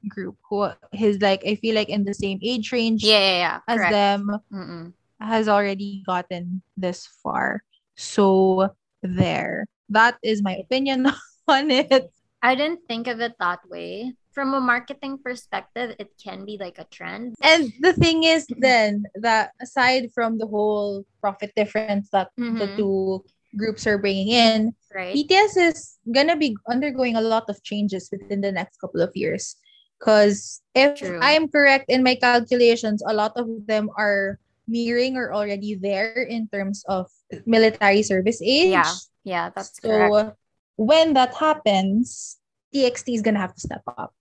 group 0.08 0.38
who 0.50 0.70
is 0.94 1.22
like 1.22 1.46
I 1.46 1.56
feel 1.56 1.76
like 1.76 1.90
in 1.90 2.04
the 2.06 2.14
same 2.14 2.40
age 2.42 2.72
range 2.72 3.04
Yeah, 3.04 3.20
yeah, 3.20 3.38
yeah. 3.38 3.60
as 3.68 3.78
Correct. 3.80 3.92
them 3.92 4.30
Mm-mm. 4.54 4.94
has 5.20 5.48
already 5.48 6.04
gotten 6.06 6.62
this 6.78 7.08
far. 7.24 7.64
So 7.96 8.70
there. 9.04 9.68
That 9.90 10.18
is 10.24 10.42
my 10.42 10.56
opinion 10.56 11.08
on 11.48 11.72
it. 11.72 12.12
I 12.42 12.56
didn't 12.56 12.82
think 12.88 13.08
of 13.08 13.22
it 13.22 13.34
that 13.40 13.60
way. 13.70 14.14
From 14.34 14.54
a 14.54 14.62
marketing 14.62 15.20
perspective, 15.20 15.94
it 16.00 16.10
can 16.18 16.46
be 16.46 16.58
like 16.58 16.80
a 16.80 16.86
trend. 16.90 17.36
And 17.44 17.72
the 17.82 17.94
thing 17.94 18.24
is 18.24 18.48
then 18.48 19.04
that 19.16 19.52
aside 19.62 20.10
from 20.16 20.38
the 20.40 20.48
whole 20.48 21.06
profit 21.20 21.52
difference 21.56 22.10
that 22.16 22.32
the 22.38 22.68
Mhm. 22.68 22.76
two 22.78 23.26
groups 23.58 23.86
are 23.86 24.00
bringing 24.00 24.30
in, 24.30 24.74
Right? 24.96 25.14
BTS 25.14 25.58
is 25.58 26.00
gonna 26.10 26.36
be 26.40 26.56
undergoing 26.70 27.16
a 27.16 27.22
lot 27.22 27.50
of 27.50 27.62
changes 27.64 28.10
within 28.10 28.40
the 28.42 28.52
next 28.52 28.80
couple 28.80 29.02
of 29.02 29.12
years. 29.14 29.56
Because 30.00 30.64
if 30.74 30.98
True. 30.98 31.20
I 31.22 31.36
am 31.38 31.46
correct 31.52 31.86
in 31.92 32.02
my 32.02 32.16
calculations, 32.16 33.04
a 33.06 33.14
lot 33.14 33.36
of 33.36 33.46
them 33.68 33.92
are 34.00 34.40
nearing 34.66 35.18
or 35.20 35.34
already 35.36 35.76
there 35.76 36.24
in 36.24 36.48
terms 36.48 36.82
of 36.88 37.12
military 37.46 38.02
service 38.02 38.42
age. 38.42 38.72
Yeah, 38.72 38.96
Yeah, 39.24 39.50
that's 39.54 39.78
so 39.78 39.88
correct. 39.92 40.41
When 40.82 41.14
that 41.14 41.36
happens, 41.36 42.42
TXT 42.74 43.14
is 43.14 43.22
gonna 43.22 43.40
have 43.40 43.54
to 43.54 43.62
step 43.62 43.84
up. 43.86 44.14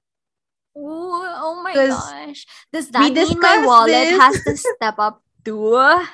Ooh, 0.76 1.24
oh 1.24 1.62
my 1.64 1.72
gosh. 1.72 2.44
Does 2.72 2.90
that 2.90 3.12
mean 3.12 3.40
my 3.40 3.64
wallet 3.64 4.12
this. 4.12 4.20
has 4.20 4.44
to 4.44 4.56
step 4.56 4.96
up 4.98 5.22
too? 5.44 5.80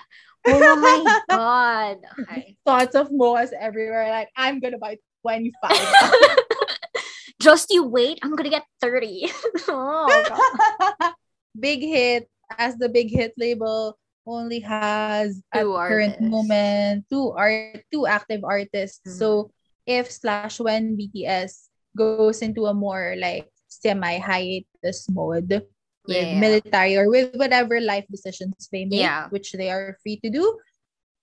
Oh 0.48 0.76
my 0.78 1.18
god. 1.28 1.96
Okay. 2.20 2.56
Thoughts 2.64 2.94
of 2.94 3.10
MOAs 3.10 3.50
everywhere. 3.50 4.10
Like 4.10 4.30
I'm 4.36 4.60
gonna 4.60 4.78
buy 4.78 4.96
25. 5.22 5.50
Just 7.42 7.66
you 7.74 7.82
wait, 7.82 8.20
I'm 8.22 8.30
gonna 8.36 8.48
get 8.48 8.62
30. 8.80 9.26
oh 9.68 10.06
god. 10.06 11.14
big 11.58 11.80
hit 11.80 12.30
as 12.56 12.76
the 12.76 12.88
big 12.88 13.10
hit 13.10 13.34
label 13.36 13.98
only 14.24 14.60
has 14.60 15.42
at 15.52 15.62
Two 15.62 15.72
the 15.72 15.78
current 15.78 16.20
moment 16.20 17.06
two 17.10 17.34
art 17.34 17.82
two 17.90 18.06
active 18.06 18.44
artists. 18.44 19.18
So 19.18 19.50
mm-hmm. 19.50 19.55
If 19.86 20.10
slash 20.10 20.58
when 20.60 20.96
BTS 20.98 21.68
goes 21.96 22.42
into 22.42 22.66
a 22.66 22.74
more 22.74 23.14
like 23.18 23.48
semi 23.68 24.18
hiatus 24.18 25.08
mode 25.10 25.64
with 26.06 26.28
Yeah. 26.28 26.40
military 26.40 26.96
or 26.96 27.08
with 27.10 27.34
whatever 27.36 27.80
life 27.80 28.04
decisions 28.10 28.68
they 28.70 28.84
make, 28.84 29.00
Yeah. 29.00 29.28
which 29.30 29.52
they 29.52 29.70
are 29.70 29.96
free 30.02 30.18
to 30.22 30.30
do, 30.30 30.44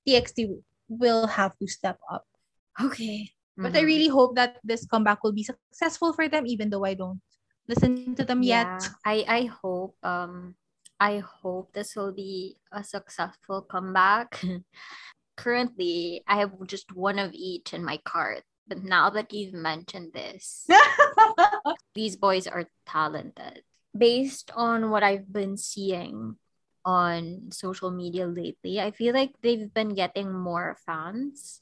TXT 0.08 0.60
will 0.90 1.28
have 1.28 1.58
to 1.60 1.68
step 1.68 2.00
up. 2.12 2.26
Okay. 2.82 3.32
But 3.58 3.76
I 3.76 3.82
Mhm. 3.84 3.86
really 3.86 4.10
hope 4.12 4.36
that 4.36 4.60
this 4.64 4.86
comeback 4.86 5.24
will 5.24 5.32
be 5.36 5.44
successful 5.46 6.12
for 6.14 6.28
them, 6.28 6.46
even 6.48 6.70
though 6.70 6.84
I 6.86 6.96
don't 6.96 7.22
listen 7.68 8.16
to 8.16 8.26
them 8.26 8.42
yeah, 8.44 8.66
yet. 8.66 8.90
I 9.06 9.24
I 9.28 9.42
hope 9.48 9.96
um 10.04 10.56
I 11.00 11.20
hope 11.20 11.74
this 11.74 11.96
will 11.96 12.12
be 12.12 12.58
a 12.72 12.84
successful 12.84 13.62
comeback. 13.62 14.40
Currently, 15.36 16.24
I 16.28 16.40
have 16.46 16.54
just 16.68 16.94
one 16.96 17.20
of 17.20 17.34
each 17.34 17.74
in 17.74 17.84
my 17.84 17.98
cart. 18.06 18.44
But 18.68 18.84
now 18.84 19.10
that 19.12 19.34
you've 19.34 19.54
mentioned 19.54 20.14
this, 20.14 20.68
these 21.96 22.16
boys 22.16 22.48
are 22.48 22.66
talented. 22.86 23.64
Based 23.96 24.52
on 24.56 24.90
what 24.90 25.04
I've 25.04 25.32
been 25.32 25.58
seeing 25.58 26.38
on 26.86 27.52
social 27.52 27.92
media 27.92 28.26
lately, 28.28 28.80
I 28.80 28.92
feel 28.92 29.14
like 29.14 29.32
they've 29.42 29.72
been 29.74 29.94
getting 29.94 30.32
more 30.34 30.78
fans. 30.86 31.60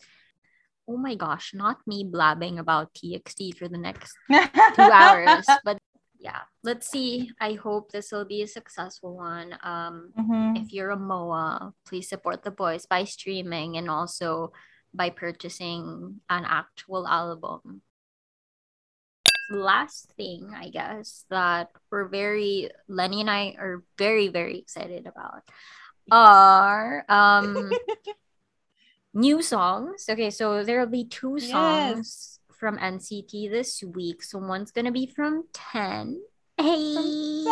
Oh 0.87 0.97
my 0.97 1.15
gosh, 1.15 1.53
not 1.53 1.77
me 1.85 2.03
blabbing 2.03 2.59
about 2.59 2.93
TXT 2.93 3.57
for 3.57 3.67
the 3.67 3.77
next 3.77 4.15
two 4.75 4.89
hours. 4.91 5.45
But 5.65 5.77
yeah, 6.19 6.45
let's 6.63 6.87
see. 6.89 7.31
I 7.39 7.53
hope 7.53 7.91
this 7.91 8.11
will 8.11 8.25
be 8.25 8.41
a 8.43 8.47
successful 8.47 9.17
one. 9.17 9.57
Um, 9.63 10.13
Mhm. 10.17 10.57
if 10.61 10.71
you're 10.71 10.91
a 10.91 10.97
MOA, 10.99 11.73
please 11.85 12.09
support 12.09 12.43
the 12.43 12.51
boys 12.51 12.85
by 12.85 13.03
streaming 13.05 13.77
and 13.77 13.89
also 13.89 14.53
by 14.93 15.09
purchasing 15.09 16.21
an 16.29 16.43
actual 16.45 17.07
album. 17.07 17.81
Last 19.51 20.11
thing, 20.15 20.53
I 20.55 20.69
guess, 20.69 21.25
that 21.29 21.69
we're 21.89 22.07
very, 22.07 22.71
Lenny 22.87 23.21
and 23.21 23.29
I 23.29 23.55
are 23.59 23.83
very, 23.97 24.29
very 24.29 24.59
excited 24.59 25.07
about 25.07 25.43
are 26.09 27.05
um, 27.09 27.71
new 29.13 29.41
songs. 29.41 30.05
Okay, 30.09 30.29
so 30.29 30.63
there'll 30.63 30.87
be 30.87 31.05
two 31.05 31.37
Yes. 31.37 31.51
songs 31.51 32.39
from 32.51 32.77
NCT 32.77 33.49
this 33.49 33.83
week. 33.83 34.23
So 34.23 34.39
one's 34.39 34.71
gonna 34.71 34.91
be 34.91 35.05
from 35.07 35.45
10. 35.53 36.21
Hey! 36.57 37.43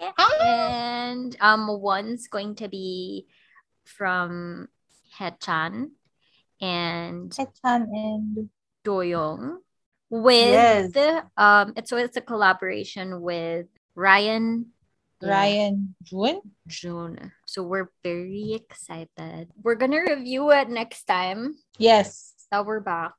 Yeah. 0.00 0.12
Ah! 0.18 0.32
And 0.40 1.36
um 1.40 1.68
one's 1.80 2.26
going 2.28 2.54
to 2.56 2.68
be 2.68 3.26
from 3.84 4.68
Haechan 5.18 5.90
and 6.60 7.30
Haechan 7.32 7.82
and 7.92 8.50
Doyoung 8.84 9.58
with 10.10 10.94
Yes. 10.96 11.22
um 11.36 11.72
it's 11.76 11.90
so 11.90 11.96
it's 11.96 12.16
a 12.16 12.20
collaboration 12.20 13.20
with 13.20 13.66
Ryan 13.94 14.66
Ryan 15.22 15.94
Jhun. 16.04 16.40
Jhun. 16.66 17.30
So 17.44 17.62
we're 17.62 17.90
very 18.02 18.54
excited. 18.56 19.52
We're 19.62 19.74
gonna 19.76 20.00
review 20.00 20.50
it 20.50 20.68
next 20.70 21.04
time 21.04 21.56
Yes. 21.76 22.32
that 22.50 22.64
we're 22.64 22.80
back. 22.80 23.12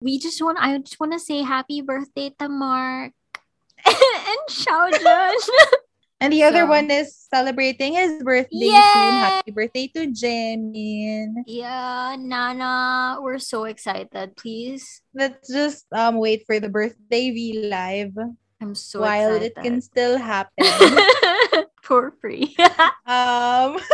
We 0.00 0.18
just 0.18 0.40
want 0.40 0.58
I 0.60 0.78
just 0.78 1.00
wanna 1.00 1.18
say 1.18 1.42
happy 1.42 1.82
birthday 1.82 2.30
to 2.38 2.48
Mark 2.48 3.12
and 3.84 4.42
Xiaojun. 4.48 5.34
And 6.20 6.32
the 6.32 6.44
other 6.44 6.66
one 6.68 6.90
is 6.90 7.16
celebrating 7.32 7.94
his 7.94 8.22
birthday 8.22 8.68
soon. 8.92 9.14
Happy 9.24 9.50
birthday 9.50 9.86
to 9.96 10.06
Jaemin. 10.12 11.44
Yeah, 11.46 12.16
Nana, 12.18 13.16
we're 13.22 13.38
so 13.40 13.64
excited. 13.64 14.36
Please, 14.36 15.00
Let's 15.14 15.48
just 15.48 15.86
um 15.96 16.18
wait 16.20 16.44
for 16.46 16.60
the 16.60 16.68
birthday 16.68 17.30
V 17.32 17.68
live 17.72 18.12
I'm 18.60 18.74
so 18.74 19.00
while 19.00 19.32
excited. 19.40 19.52
it 19.56 19.62
can 19.64 19.80
still 19.80 20.18
happen. 20.20 20.60
for 21.82 22.12
free. 22.20 22.52
um 23.08 23.80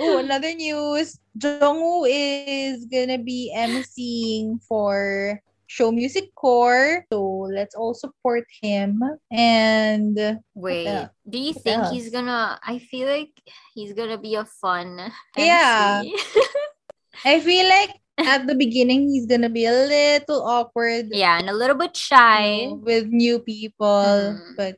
Oh, 0.00 0.16
another 0.18 0.54
news. 0.54 1.18
Jungwoo 1.36 2.06
is 2.08 2.86
gonna 2.86 3.18
be 3.18 3.50
emceeing 3.54 4.62
for 4.62 5.40
Show 5.68 5.92
Music 5.92 6.32
Core. 6.34 7.04
So 7.12 7.44
let's 7.52 7.76
all 7.76 7.92
support 7.92 8.48
him. 8.64 9.04
And 9.30 10.16
Wait, 10.56 10.88
do 11.28 11.36
you 11.38 11.52
think 11.52 11.86
he's 11.92 12.08
gonna? 12.08 12.58
I 12.64 12.80
feel 12.80 13.06
like 13.06 13.36
he's 13.76 13.92
gonna 13.92 14.16
be 14.18 14.34
a 14.34 14.44
fun. 14.48 15.12
Yeah. 15.36 16.00
MC. 16.00 16.16
I 17.24 17.38
feel 17.44 17.68
like 17.68 17.92
at 18.16 18.46
the 18.48 18.56
beginning 18.56 19.12
he's 19.12 19.26
gonna 19.28 19.52
be 19.52 19.66
a 19.68 19.72
little 19.86 20.40
awkward 20.42 21.12
yeah, 21.12 21.38
and 21.38 21.50
a 21.50 21.54
little 21.54 21.76
bit 21.76 21.94
shy. 21.94 22.72
with 22.72 23.06
new 23.12 23.38
people, 23.38 23.86
Mhm. 24.34 24.56
but 24.56 24.76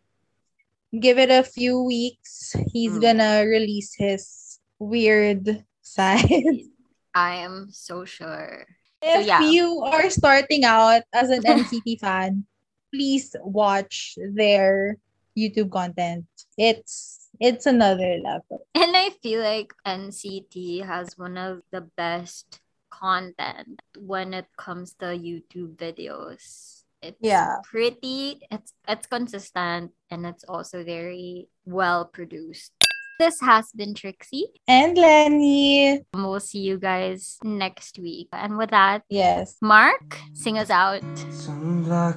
give 0.90 1.18
it 1.22 1.31
a 1.31 1.46
few 1.46 1.81
weeks, 1.87 2.50
he's 2.74 2.98
Mm. 2.98 3.00
gonna 3.00 3.46
release 3.46 3.94
his 3.94 4.59
weird 4.83 5.64
side. 5.87 6.66
I 7.14 7.46
am 7.46 7.68
so 7.70 8.05
sure. 8.05 8.66
If 9.03 9.27
yeah. 9.27 9.49
you 9.49 9.81
are 9.85 10.11
starting 10.11 10.65
out 10.65 11.03
as 11.13 11.31
an 11.31 11.43
NCT 11.43 12.01
fan, 12.05 12.45
please 12.93 13.35
watch 13.41 14.17
their 14.35 14.97
YouTube 15.37 15.71
content. 15.71 16.27
It's 16.59 17.29
it's 17.41 17.65
another 17.65 18.19
level. 18.21 18.67
And 18.75 18.97
I 18.97 19.11
feel 19.23 19.41
like 19.41 19.73
NCT 19.87 20.85
has 20.85 21.17
one 21.17 21.39
of 21.39 21.63
the 21.71 21.89
best 21.97 22.61
content 22.91 23.81
when 23.97 24.35
it 24.35 24.47
comes 24.59 24.93
to 25.01 25.17
YouTube 25.17 25.77
videos. 25.77 26.85
It's 27.01 27.17
Yeah. 27.23 27.57
pretty, 27.65 28.43
it's 28.51 28.75
it's 28.87 29.07
consistent 29.07 29.93
and 30.11 30.27
it's 30.27 30.45
also 30.45 30.85
very 30.85 31.49
well 31.65 32.05
produced. 32.05 32.73
This 33.21 33.39
has 33.43 33.71
been 33.77 33.93
Trixie. 33.93 34.47
And 34.67 34.97
Lenny. 34.97 36.01
We'll 36.15 36.41
see 36.41 36.61
you 36.61 36.79
guys 36.79 37.37
next 37.45 37.99
week. 37.99 38.29
And 38.33 38.57
with 38.57 38.71
that, 38.71 39.03
Yes. 39.11 39.57
Mark, 39.61 40.17
sing 40.33 40.57
us 40.57 40.71
out. 40.71 41.03
Sunblock, 41.29 42.17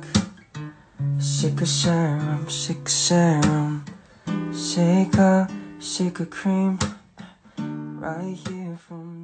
shake 1.19 1.59
a 1.59 1.65
serum, 1.65 2.47
shake 2.47 2.87
a 2.87 2.89
serum, 2.89 3.83
shake 4.55 5.15
a, 5.15 5.49
shake 5.81 6.21
a 6.21 6.25
cream, 6.25 6.79
right 7.99 8.37
here 8.47 8.77
from 8.87 9.19